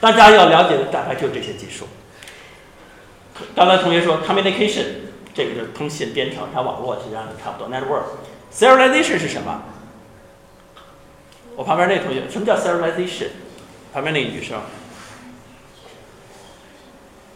[0.01, 1.89] 大家要了解的大概就这些技术。
[3.57, 5.08] 刚才同学说 communication。
[5.39, 7.71] 这个就是通信编程，它网络实际上差不多。
[7.71, 8.03] Network
[8.53, 9.63] serialization 是什么？
[11.55, 13.29] 我旁边那同学，什么叫 serialization？
[13.93, 14.61] 旁边那个女生，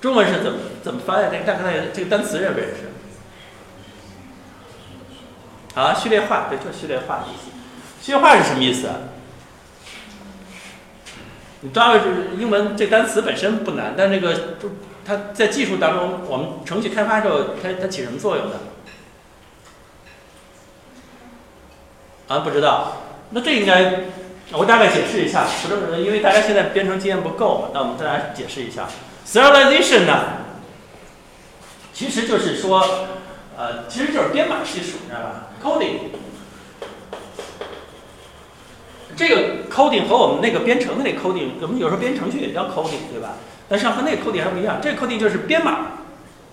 [0.01, 1.29] 中文是怎么怎么翻译？
[1.31, 2.91] 这个大概这个单词认不认识？
[5.79, 7.53] 啊，序列化，对，就序列化的意思。
[8.05, 8.89] 序列化是什么意思？
[11.61, 14.57] 你抓住英文这单词本身不难，但这个。
[15.05, 18.57] 它在技术当中，我们程序开发时候，它它起什么作用呢？
[22.29, 22.99] 啊，不知道。
[23.31, 24.05] 那这应该
[24.53, 28.89] 我大概解释一下，不是因为大家现在编程经验不够嘛，那我们再来解释一下。
[29.27, 30.25] Serialization 呢，
[31.93, 33.07] 其实就是说，
[33.57, 35.99] 呃，其实就是编码技术，你知道吧？Coding。
[39.15, 43.37] 这个 coding 和我们那个编程的那 coding，我们有时候编程序也叫 coding，对吧？
[43.73, 45.93] 但是和那个 c o d i 还不一样，这个 c o d i 就是编码，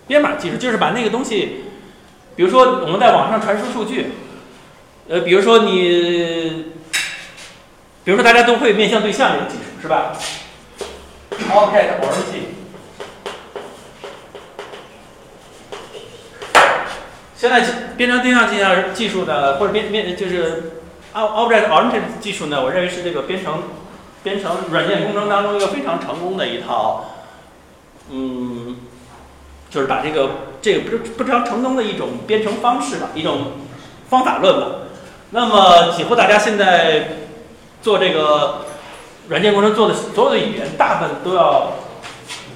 [0.08, 1.66] 编码技术就是把那个东西，
[2.38, 4.14] 比如说我们在网上传输数据，
[5.10, 6.72] 呃，比如说你，
[8.06, 10.14] 比如说大家都会面向对象这个技术是吧
[11.30, 12.48] ？Object Oriented。
[17.36, 17.62] 现在
[17.98, 20.72] 编程对象技术技术呢，或者编编就是
[21.14, 23.64] Object Oriented 技术呢，我认为是这个编程。
[24.22, 27.09] 编程软件工程当中一个非常成功的一套，
[28.10, 28.78] 嗯，
[29.70, 30.30] 就是把这个
[30.62, 33.54] 这个不是不常成功的一种编程方式吧，一种
[34.10, 34.68] 方法论吧。
[35.32, 37.20] 那么几乎大家现在
[37.82, 38.66] 做这个
[39.28, 41.74] 软件工程做的所有的语言，大部分都要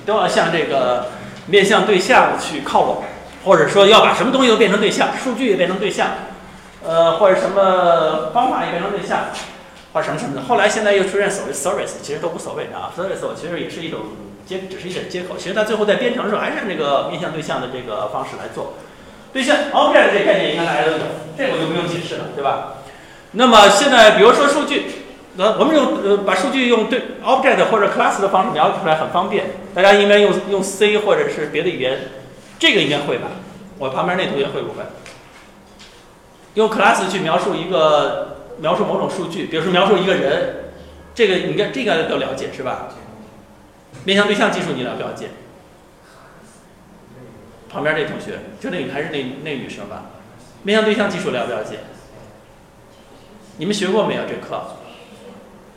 [0.05, 1.07] 都要向这个
[1.45, 3.03] 面向对象去靠拢，
[3.45, 6.07] 或者说要把什么东西都变成对象，数据也变成对象，
[6.83, 9.25] 呃，或者什么方法也变成对象，
[9.93, 10.41] 或者什么什么的。
[10.41, 13.99] 后来现在又出现所谓 service，其实都无所谓的啊，service 我其实也是一种
[14.45, 15.35] 接，只是一点接口。
[15.37, 18.73] 其实它最后在编程的时候还是按这个面向对象的这个方式来做。
[19.31, 22.75] 对象 object 这概念应该大家都懂，这我就不用解释了，对吧？
[23.31, 24.85] 那么现在比如说数据，
[25.37, 31.97] 那我们用呃把数据用对 object 或者 class 的方式描述出来很方便，大家应该用用 C 或者是别的语言，
[32.59, 33.29] 这个应该会吧？
[33.79, 34.83] 我旁边那同学会不会？
[36.53, 40.65] 用 class 去描述一个描述某种数据，比如说描述一个人，
[41.15, 42.89] 这个应该这个都了解是吧？
[44.05, 45.29] 面向对象技术你了不了解？
[47.69, 50.05] 旁边这同学，就那还是那那女生吧？
[50.63, 51.79] 面向对象技术了不了解？
[53.57, 54.77] 你们学过没有这课？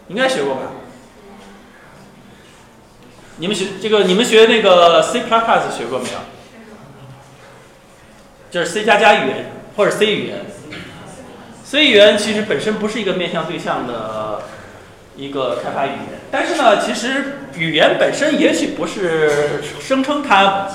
[0.09, 0.63] 应该学过吧？
[3.39, 6.19] 你们学这个，你们学那个 C++ 学过没有？
[8.51, 10.47] 就是 C 加加语言或者 C 语言。
[11.65, 14.43] C 语言其实本身不是一个面向对象的
[15.17, 20.69] 一个开发语言，但是呢，其实语言本身也许不是声称它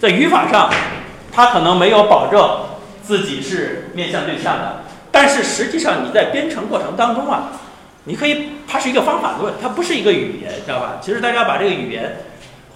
[0.00, 0.70] 在语法上，
[1.32, 2.66] 它可能没有保证
[3.02, 7.52] 自己是面向对象的，但是实际上你在编程过程当中啊，
[8.04, 10.98] 你可以，它是一个方法论，它不是一个语言，知道吧？
[11.02, 12.16] 其实大家把这个语言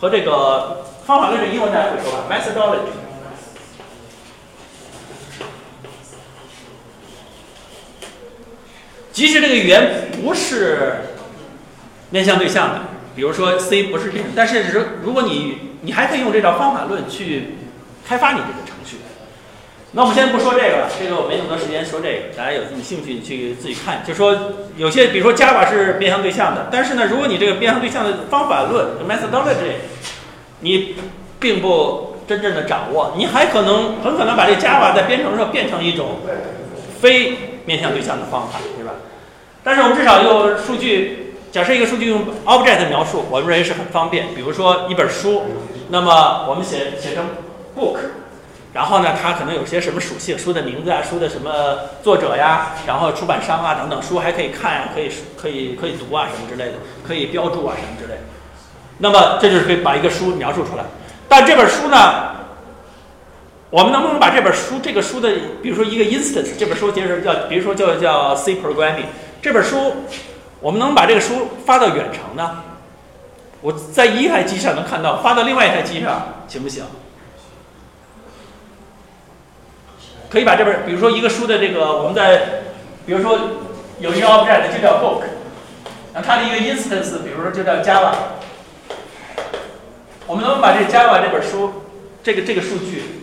[0.01, 2.91] 和这个方法论的英文大家会说吧，methodology。
[9.13, 10.97] 即使这个语言不是
[12.11, 12.81] 面向对象的，
[13.15, 17.55] 比如说 C 不是这种，但是如如果你你还可以用这套方法论去
[18.07, 18.97] 开发你这个程序。
[19.93, 24.03] 那我们先不说这个了，这个我没那么多时间说这个，大家有兴趣去自己看。
[24.05, 24.37] 就说
[24.77, 29.75] 有些，比如说 Java 是面向对象的，但是呢，如果你这个面向对象的方法论 methodology
[30.61, 30.97] 你
[31.39, 36.19] 并不真正的掌握，你还可能很可能把这 Java 在编程的时候变成一种
[37.01, 38.95] 非面向对象的方法，对吧？
[39.63, 41.24] 但是我们至少用数据，
[41.55, 44.35] 假设一个数据用 object 描述，我们认为是很方便。
[44.35, 45.45] 比如说一本书，
[45.89, 47.27] 那么我们写写成
[47.79, 47.97] book，
[48.73, 55.09] 然后呢，它可能有些什么属性，书的名字啊，书的什么作者呀，然后出版商啊等等，书还可以看啊，可以
[55.41, 58.23] 可以可以读啊什么之类的，可以标注啊什么之类的。
[58.99, 60.83] 那么这就是可以把一个书描述出来。
[61.29, 62.35] 但这本书呢？
[63.71, 65.31] 我们能不能把这本书这个书的，
[65.63, 69.07] 比如说一个 instance，这本书其实叫，比如说叫叫 C programming
[69.41, 69.95] 这本书，
[70.65, 72.63] 我们能把这个书发到远程呢？
[73.61, 76.85] 我在一台机上能看到，发到另外一台机上行不行？
[80.31, 82.63] 可以把这本，比如说一个书的这个，我们在，
[83.05, 83.39] 比如说
[84.01, 85.25] 有一个 object 就叫 book，
[86.15, 88.15] 那它的一个 instance，比如说就叫 Java，
[90.27, 91.85] 我们能把这 Java 这本书，
[92.23, 93.21] 这个这个数据。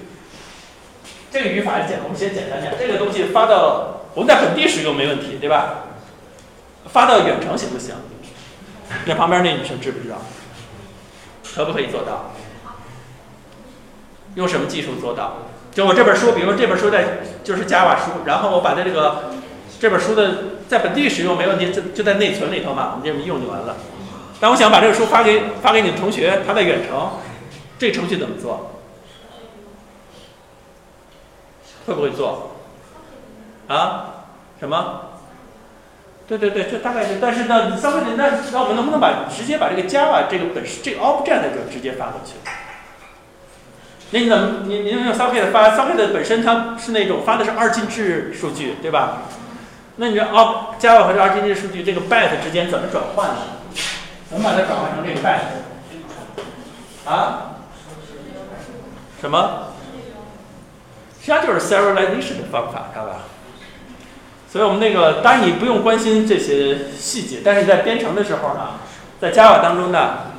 [1.32, 2.72] 这个语法简，我们先简单讲。
[2.78, 5.86] 这个东西发到我们在本地使用没问题，对吧？
[6.92, 7.96] 发到远程行不行？
[9.06, 10.18] 那旁边那女生知不知道？
[11.56, 12.32] 可不可以做到？
[14.36, 15.38] 用什么技术做到？
[15.74, 19.32] 就我这本书，比如说这本书在就是 Java 书，然后我把它这个
[19.80, 23.78] 这本书的在本地使用没问题，就就在内存里头嘛，我们这么用就完了。
[24.40, 27.12] 但我想把这个书发给发给你的同学，他在远程，
[27.78, 28.72] 这程序怎么做？
[31.86, 32.52] 会不会做？
[33.68, 34.26] 啊？
[34.60, 35.11] 什么？
[36.38, 37.18] 对对对，这大概是。
[37.22, 42.36] 但是呢，三倍的那那我们能不能把直接把这个 Java 这个本这个 object 就直接发过去？
[44.12, 49.24] 那你怎么你你用 socket 发？，socket 本身它是那种发的是二进制数据，对吧？
[49.98, 53.36] 那你这 o Java 和这二进制数据这个 byte 之间怎么转换呢？
[54.30, 55.52] 怎么把它转换成这个 byte？
[57.10, 57.58] 啊？
[59.20, 59.68] 什么？
[61.20, 63.20] 实际上就是 serialization 的方法，知道吧？
[64.52, 68.72] 所以我们那个，当然你不用关心这些细节，但是在编程的时候呢，
[69.22, 70.34] 在 Java 当中呢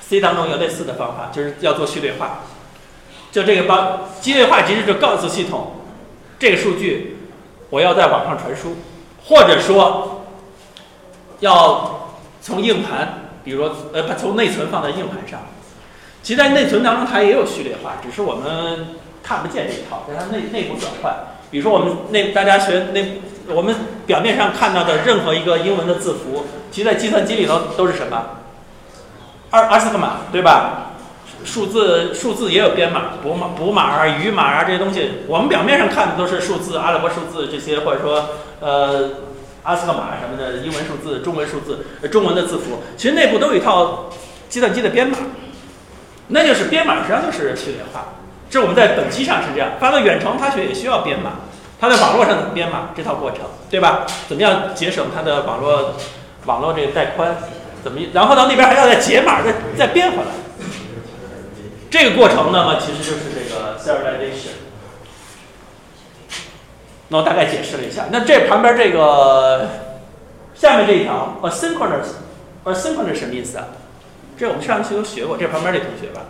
[0.00, 2.42] ，C 当中有类似的方法，就是要做序列化。
[3.32, 5.72] 就这个帮序列化，其实就告诉系统，
[6.38, 7.18] 这个数据
[7.70, 8.76] 我要在网上传输，
[9.24, 10.26] 或者说
[11.40, 15.40] 要从硬盘，比如说呃，从内存放在硬盘上。
[16.22, 19.00] 其实，在内存当中它也有序列化，只是我们。
[19.22, 21.14] 看不见这一套，在它内内部转换。
[21.50, 23.74] 比如说，我们那大家学那，我们
[24.06, 28.22] 表面上看到的任何一个英文的字符，其实在计算机里头都是什么？
[29.50, 30.86] 二阿斯克码，对吧？
[31.42, 35.10] 数字数字也有编码、补码、补码啊、余码啊这些东西。
[35.26, 38.28] 我们表面上看的都是数字、阿拉伯数字这些，或者说
[38.60, 39.08] 呃
[39.62, 44.10] 阿斯克码什么的英文数字、中文数字、中文的字符，其实内部都有一套
[44.50, 45.16] 计算机的编码，
[46.28, 48.04] 那就是编码实际上就是序列化。
[48.50, 51.30] 这我们在本机上是这样，发到远程它却也需要编码，
[51.80, 53.40] 它在网络上怎么编码这套过程，
[53.70, 54.04] 对吧？
[54.28, 55.94] 怎么样节省它的网络
[56.46, 57.36] 网络这个带宽？
[57.84, 58.00] 怎么？
[58.12, 60.24] 然后到那边还要再解码，再再编回来。
[61.88, 64.58] 这个过程呢，其实就是这个 serialization。
[67.08, 68.06] 那我大概解释了一下。
[68.10, 69.68] 那这旁边这个
[70.54, 73.66] 下面这一条 asynchronous，asynchronous 什么意思啊？
[74.38, 75.36] 这我们上期都学过。
[75.36, 76.22] 这旁边这同学吧，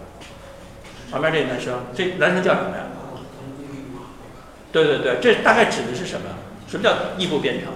[1.10, 2.84] 旁边这个男生，这男生叫什么呀？
[4.72, 6.26] 对对对，这大概指的是什么？
[6.68, 7.72] 什么叫异步编程？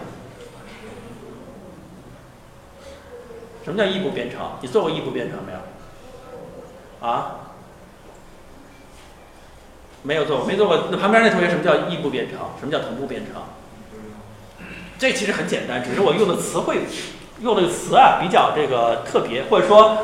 [3.65, 4.53] 什么叫异步编程？
[4.61, 7.09] 你做过异步编程没有？
[7.09, 7.41] 啊？
[10.03, 10.89] 没有做过，没做过。
[10.91, 12.39] 那旁边那同学什么叫异步编程？
[12.61, 13.43] 什么叫同步编程？
[14.99, 16.83] 这其实很简单，只是我用的词汇，
[17.41, 19.99] 用的词啊比较这个特别，或者说，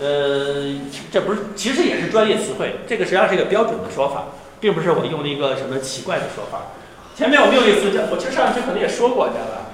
[0.00, 0.74] 呃，
[1.10, 2.76] 这不是，其实也是专业词汇。
[2.86, 4.24] 这个实际上是一个标准的说法，
[4.60, 6.66] 并不是我用的一个什么奇怪的说法。
[7.14, 9.70] 前面我们用一个词叫，我其实上期可能也说过，知道吧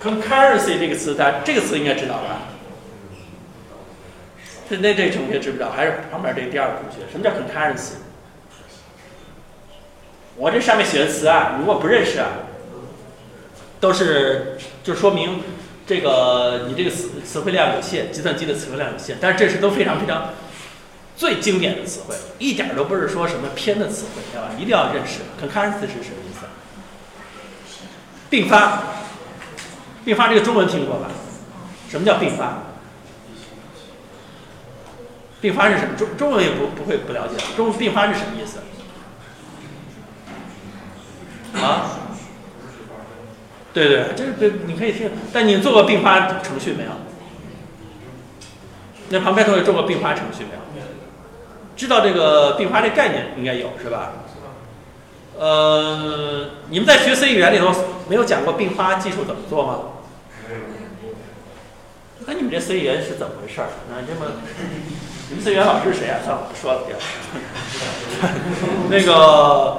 [0.00, 2.42] ？concurrency 这个词，大家这个词应该知道吧？
[4.68, 5.70] 是那这同学知不知道？
[5.70, 7.10] 还是旁边这第二个同学？
[7.10, 7.94] 什么叫 concurrency？
[10.36, 12.28] 我这上面写的词啊，如果不认识啊，
[13.78, 15.42] 都是就说明
[15.86, 19.18] 这个你这个词词汇量有限，计算机的词汇量有限。
[19.20, 20.30] 但是这是都非常非常
[21.16, 24.50] 最经典的词汇，一点都不是说什么偏的词汇，知道吧？
[24.58, 25.20] 一定要认识。
[25.40, 26.46] concurrency 是什么意思？
[28.30, 28.82] 并发，
[30.04, 31.10] 并发这个中文听过吧？
[31.88, 32.62] 什么叫并发？
[35.40, 35.94] 并发是什么？
[35.96, 37.36] 中中文也不不会不了解。
[37.56, 38.58] 中并发是什么意思？
[41.62, 41.93] 啊，
[43.74, 44.32] 对对，这是
[44.66, 46.90] 你可以听，但你做过并发程序没有？
[49.10, 50.60] 那旁边同学做过并发程序没有？
[51.76, 54.12] 知道这个并发这概念应该有是吧？
[55.36, 57.74] 呃，你们在学 C 语言里头
[58.08, 59.78] 没有讲过并发技术怎么做吗？
[62.26, 63.66] 那你们这 C 语言是怎么回事儿？
[63.90, 64.26] 那这么，
[65.30, 66.20] 你们 C 语言老师是谁啊？
[66.24, 66.82] 算了，不说了，
[68.88, 69.78] 那个。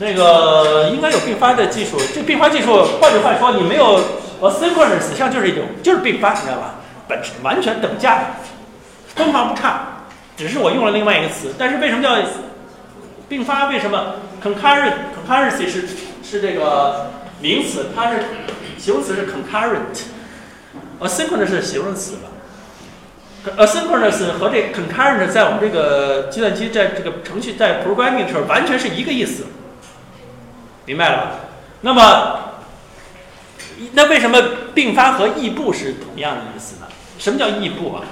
[0.00, 4.00] 那个应该有并发的技术，这并发技术，换句话说，你没有
[4.40, 6.76] asynchronous，实际上就是一种就是并发，你知道吧？
[7.08, 8.36] 本质完全等价，
[9.14, 10.04] 分毫不差，
[10.36, 11.52] 只是我用了另外一个词。
[11.58, 12.16] 但是为什么叫
[13.28, 13.66] 并发？
[13.66, 15.88] 为什么 concurrent concurrency 是
[16.22, 18.20] 是这个名词，它是
[18.78, 22.28] 形容词是 concurrent，asynchronous 是形容词吧
[23.58, 29.44] ？asynchronous 和这 concurrent 在我们这个计算机在这个程序在 programming 时候完全是一个意思。
[30.88, 31.40] 明白了？
[31.82, 32.54] 那么，
[33.92, 34.40] 那为什么
[34.74, 36.88] 并发和异步是同样的意思呢？
[37.18, 38.04] 什么叫异步啊？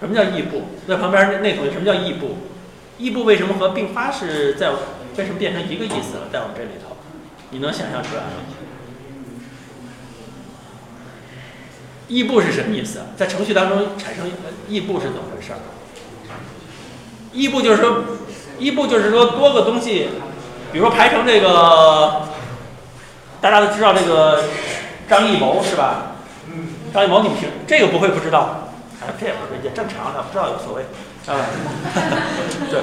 [0.00, 0.64] 什么叫异步？
[0.86, 2.36] 在旁边那那同学，什么叫异步？
[2.98, 4.70] 异步为什么和并发是在
[5.16, 6.28] 为什么变成一个意思了？
[6.30, 6.94] 在我们这里头，
[7.48, 8.28] 你能想象出来吗？
[12.06, 13.00] 异步是什么意思？
[13.16, 14.30] 在程序当中产生
[14.68, 15.54] 异步是怎么回事？
[17.32, 18.04] 异步就是说，
[18.58, 20.08] 异步就是说多个东西。
[20.72, 22.22] 比如说排成这个，
[23.40, 24.44] 大家都知道这个
[25.08, 26.12] 张艺谋是吧？
[26.46, 26.68] 嗯。
[26.94, 28.68] 张艺谋，你们听这个不会不知道，
[29.18, 30.82] 这也不也正常的，不知道无所谓，
[31.26, 31.46] 啊。
[32.70, 32.80] 对。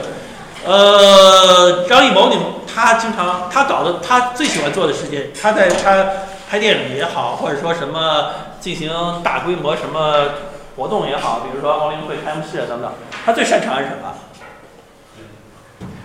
[0.65, 6.05] 呃，张艺谋，你们他经常他搞的，他最喜欢做的事情，他在他
[6.49, 8.91] 拍电影也好，或者说什么进行
[9.23, 10.29] 大规模什么
[10.75, 12.91] 活动也好，比如说奥运会开幕式等等，
[13.25, 14.13] 他最擅长是什么？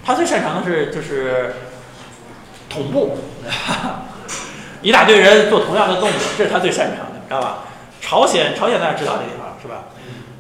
[0.05, 1.55] 他最擅长的是就是。
[2.73, 3.18] 同步，
[4.81, 7.59] 一大堆人做同样的动作，这是他最擅长的，知道吧？
[8.01, 9.85] 朝鲜，朝鲜大家知道这地方是吧？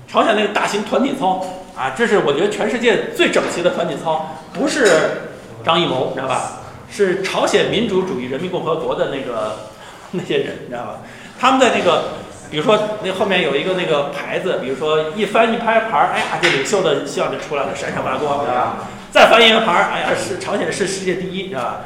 [0.08, 1.44] 朝鲜那个大型团体操
[1.76, 5.30] 啊，这是我觉得全世界最整齐的团体操，不是
[5.64, 6.60] 张艺谋，知道吧？
[6.90, 9.68] 是朝鲜民主主义人民共和国的那个
[10.12, 11.00] 那些人，你知道吧？
[11.40, 12.04] 他们在那个，
[12.50, 18.76] 比如说那后面有一个那个牌子，比如说一翻一拍牌儿，哎呀，这领袖的像就出来了，闪闪发光，知道吧？
[19.12, 21.80] 再翻一个牌儿，哎呀，是朝鲜是世界第一，知道吧？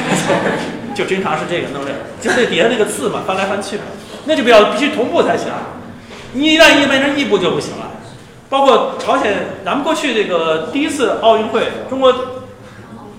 [0.96, 3.78] 就经常是这个弄这个，就这底下那个字嘛，翻来翻去，
[4.24, 5.48] 那就比较必须同步才行。
[6.32, 7.90] 你一旦一变成异步就不行了。
[8.48, 9.34] 包括朝鲜，
[9.64, 12.14] 咱们过去这个第一次奥运会，中国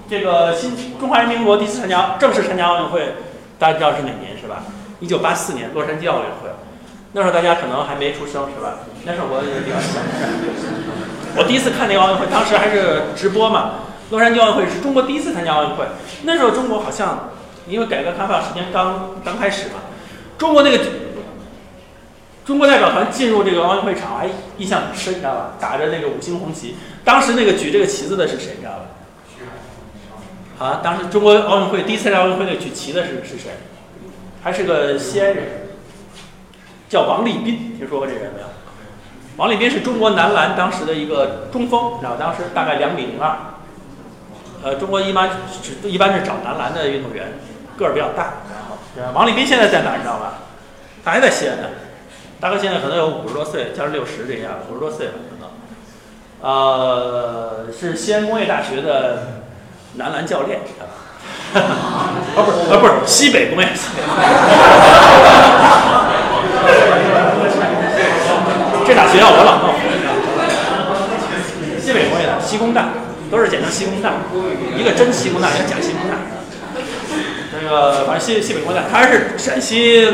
[0.09, 3.13] 这个新中华人民共和国第一次参加正式参加奥运会，
[3.59, 4.63] 大家知道是哪年是吧？
[4.99, 6.49] 一九八四年洛杉矶奥运会，
[7.11, 8.79] 那时候大家可能还没出生是吧？
[9.05, 9.99] 那时候我也比较小。
[11.35, 13.71] 我第一次看那个奥运会，当时还是直播嘛。
[14.09, 15.85] 洛杉矶奥运会是中国第一次参加奥运会，
[16.23, 17.31] 那时候中国好像
[17.67, 19.81] 因为改革开放时间刚刚开始嘛，
[20.37, 20.83] 中国那个
[22.45, 25.53] 中国代表团进入这个奥运会场，还印象很深，你知道吧？
[25.59, 28.53] 打着那个五星红旗，当时那个举这个旗子的是谁？
[28.55, 28.71] 你知道
[30.59, 30.65] 吧？
[30.65, 33.51] 啊，当时中国奥运会第一次参加奥运会那举旗的是是谁？
[34.41, 35.43] 还是个西安人，
[36.87, 38.46] 叫王立斌，听说过这人没有？
[39.37, 43.37] 王立斌是中国男篮当时的一个中锋，然后当时大概两米零二。
[44.63, 45.29] 呃，中国一般
[45.61, 47.33] 只一般是找男篮的运动员，
[47.77, 48.33] 个儿比较大。
[48.97, 49.97] 然后，王立斌现在在哪儿？
[49.97, 50.39] 你知道吧？
[51.05, 51.67] 他还在西安呢。
[52.39, 55.49] 大哥现在可能有五十多岁，将近六十这样，五十多岁了可能。
[56.41, 59.43] 呃，是西安工业大学的
[59.93, 60.61] 男篮教练。
[61.53, 63.69] 啊，不是，啊不是，西北工业。
[68.87, 69.75] 这俩学校我老弄。
[71.77, 72.87] 西北工业的西工大，
[73.29, 74.13] 都是简称西工大，
[74.77, 76.15] 一个真西工大，一个假西工大。
[77.51, 80.07] 这个反正西西北工业，他是陕西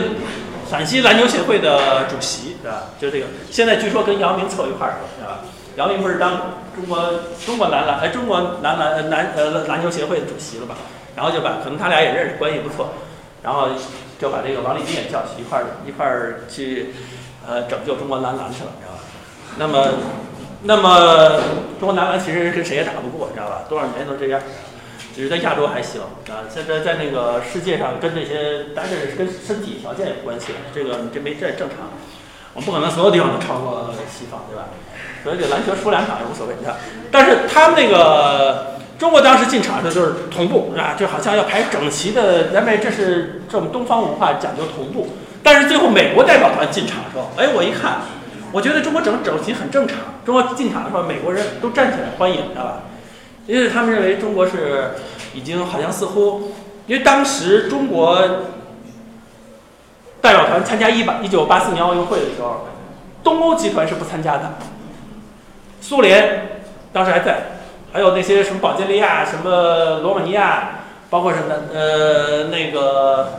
[0.67, 2.89] 陕西篮球协会的主席，是吧？
[2.99, 5.41] 就这个，现在据说跟姚明凑一块儿了，是吧？
[5.75, 6.97] 姚明不是当中国
[7.45, 10.73] 中国男篮哎中国男篮男呃篮球协会的主席了吧？
[11.15, 12.93] 然后就把可能他俩也认识，关系不错，
[13.43, 13.69] 然后
[14.19, 16.93] 就把这个王立斌也叫去一块儿一块儿去，
[17.47, 18.99] 呃，拯救中国男篮去了，你知道吧？
[19.57, 19.87] 那么，
[20.63, 21.41] 那么
[21.79, 23.63] 中国男篮其实跟谁也打不过，你知道吧？
[23.69, 24.41] 多少年都这样，
[25.15, 26.47] 只是在亚洲还行啊。
[26.49, 31.89] 现在在那个世界上跟这些，但是跟身体条件有关系，这个这没这正常，
[32.53, 34.65] 我们不可能所有地方都超过西方，对吧？
[35.23, 36.75] 所以这篮球输两场也无所谓，你看。
[37.11, 38.73] 但是他们那个。
[38.95, 40.95] 中国当时进场的时候就是同步，是吧？
[40.97, 45.09] 就好像要排整齐的，认为这是这种东方文化讲究同步。
[45.43, 47.97] 但是最后美国代表团进场的时候，哎，我一看，
[48.51, 49.97] 我觉得中国整整齐很正常。
[50.25, 52.83] 中国进场的时候，美国人都站起来欢迎，知道吧？
[53.45, 54.91] 因为他们认为中国是
[55.33, 56.53] 已经好像似乎，
[56.87, 58.25] 因为当时中国
[60.21, 62.67] 代表团参加一八一九八四年奥运会的时候，
[63.23, 64.53] 东欧集团是不参加的，
[65.81, 66.63] 苏联
[66.93, 67.47] 当时还在。
[67.95, 70.79] 还有那些什么保加利亚、什么罗马尼亚，
[71.11, 73.33] 包括什么呃那个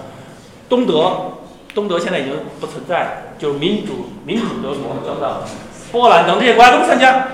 [0.69, 1.34] 东德，
[1.75, 5.43] 东德现在已经不存在了，就是民主民主德国等等，
[5.91, 7.27] 波兰等这些国家都不参加。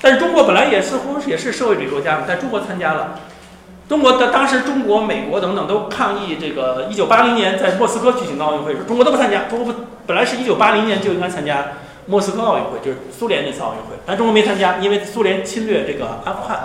[0.00, 3.20] 但是中国本来也似乎也是社会主义国家嘛，但中国参加了。
[3.88, 9.44] 中国的当时中国、美国等等都抗议这个一九八零年在莫斯科举行的奥运会，说中国都不参加。
[9.44, 11.68] 中国不本来是一九八零年就应该参加。
[12.06, 16.58] 莫斯科奥运会就是苏联那次奥运会，但中国没参加，因为苏联侵略这个阿富汗，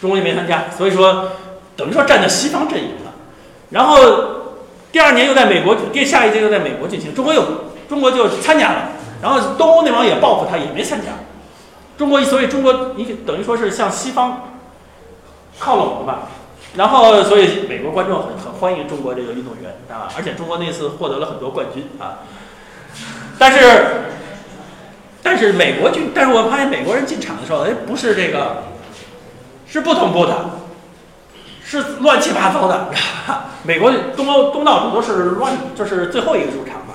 [0.00, 1.30] 中国就没参加，所以说
[1.76, 3.12] 等于说站在西方阵营了。
[3.70, 3.96] 然后
[4.92, 7.44] 第二年又在美国，第下一届又在美国进行，中国又
[7.88, 8.92] 中国就参加了。
[9.22, 11.12] 然后东欧那帮也报复他，也没参加。
[11.96, 14.52] 中国所以中国你等于说是向西方
[15.58, 16.28] 靠拢了吧。
[16.76, 22.20] 然后所以美国观众很很欢迎中国这个运动员啊，而且中国那次获得了很多冠军啊，
[23.38, 23.58] 但是。
[25.22, 28.62] 但是美国军，但是我发现美国人进场的时候，哎，不是这个，
[29.66, 30.59] 是不同步的，
[31.70, 32.88] 是乱七八糟的。
[33.62, 36.94] 美国东欧东道主都是乱，就是最后一个入场嘛。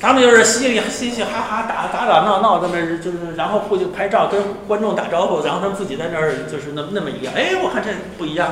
[0.00, 7.32] 他们就是嘻嘻嘻嘻哈哈打打打闹闹，那么就是然后互就拍照跟观众打招呼，然后他们自己在那儿就是那那么一样。
[7.36, 8.48] 哎，我看这不一样，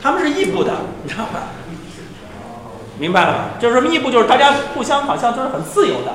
[0.00, 1.48] 他们是异步的，你知道吧？
[2.98, 3.44] 明白了吧？
[3.60, 6.14] 就是异步，就是大家互相好像都是很自由的，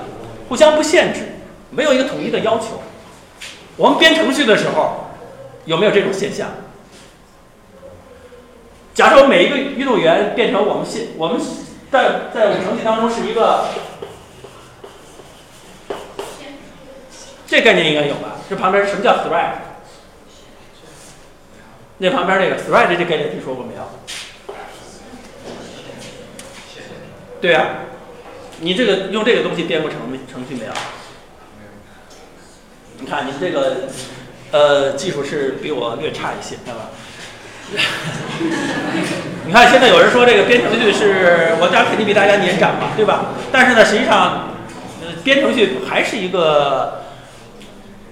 [0.50, 1.20] 互相不限制。
[1.70, 2.82] 没有一个统一的要求。
[3.78, 5.12] 我们编程序的时候
[5.66, 6.48] 有没有这种现象？
[8.94, 11.40] 假设每一个运动员变成我们现我们
[11.92, 13.66] 在在我们程序当中是一个，
[17.48, 18.38] 这概念应该有吧？
[18.50, 19.54] 这旁边什么叫 thread？
[22.00, 23.82] 那旁边这个 thread 这概念听说过没有？
[27.40, 27.70] 对啊，
[28.60, 30.00] 你这个用这个东西编过程
[30.32, 30.72] 程序没有？
[33.00, 33.90] 你看，你这个，
[34.52, 36.90] 呃，技术是比我略差一些，知道吧？
[39.48, 43.34] 你看，现在有人说这个编程序是我家肯定比大家年长嘛，对吧？
[43.52, 44.50] 但是呢，实际上，
[45.02, 47.04] 呃，编程序还是一个，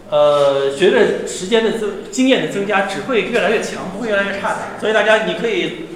[0.10, 4.58] 呃，随着时间的增经验的增加，只会越来越强，不会越来越差的。
[4.80, 5.88] 所以大家你可以，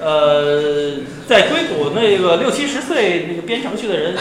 [0.00, 4.16] 呃，在硅谷那个六七十岁那个编程序的人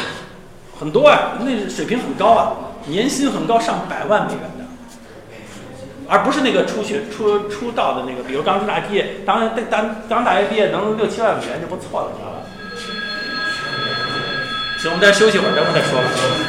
[0.79, 2.53] 很多啊，那水平很高啊。
[2.87, 4.60] 年薪很高，上百万美元，
[6.11, 12.43] 而不是那个初学、初出道的那个，比如刚出大毕业，当当当大学毕业能六七万美元就不错了，你知道吧？
[14.77, 16.40] 行，我们再休息会儿，等会儿再说吧。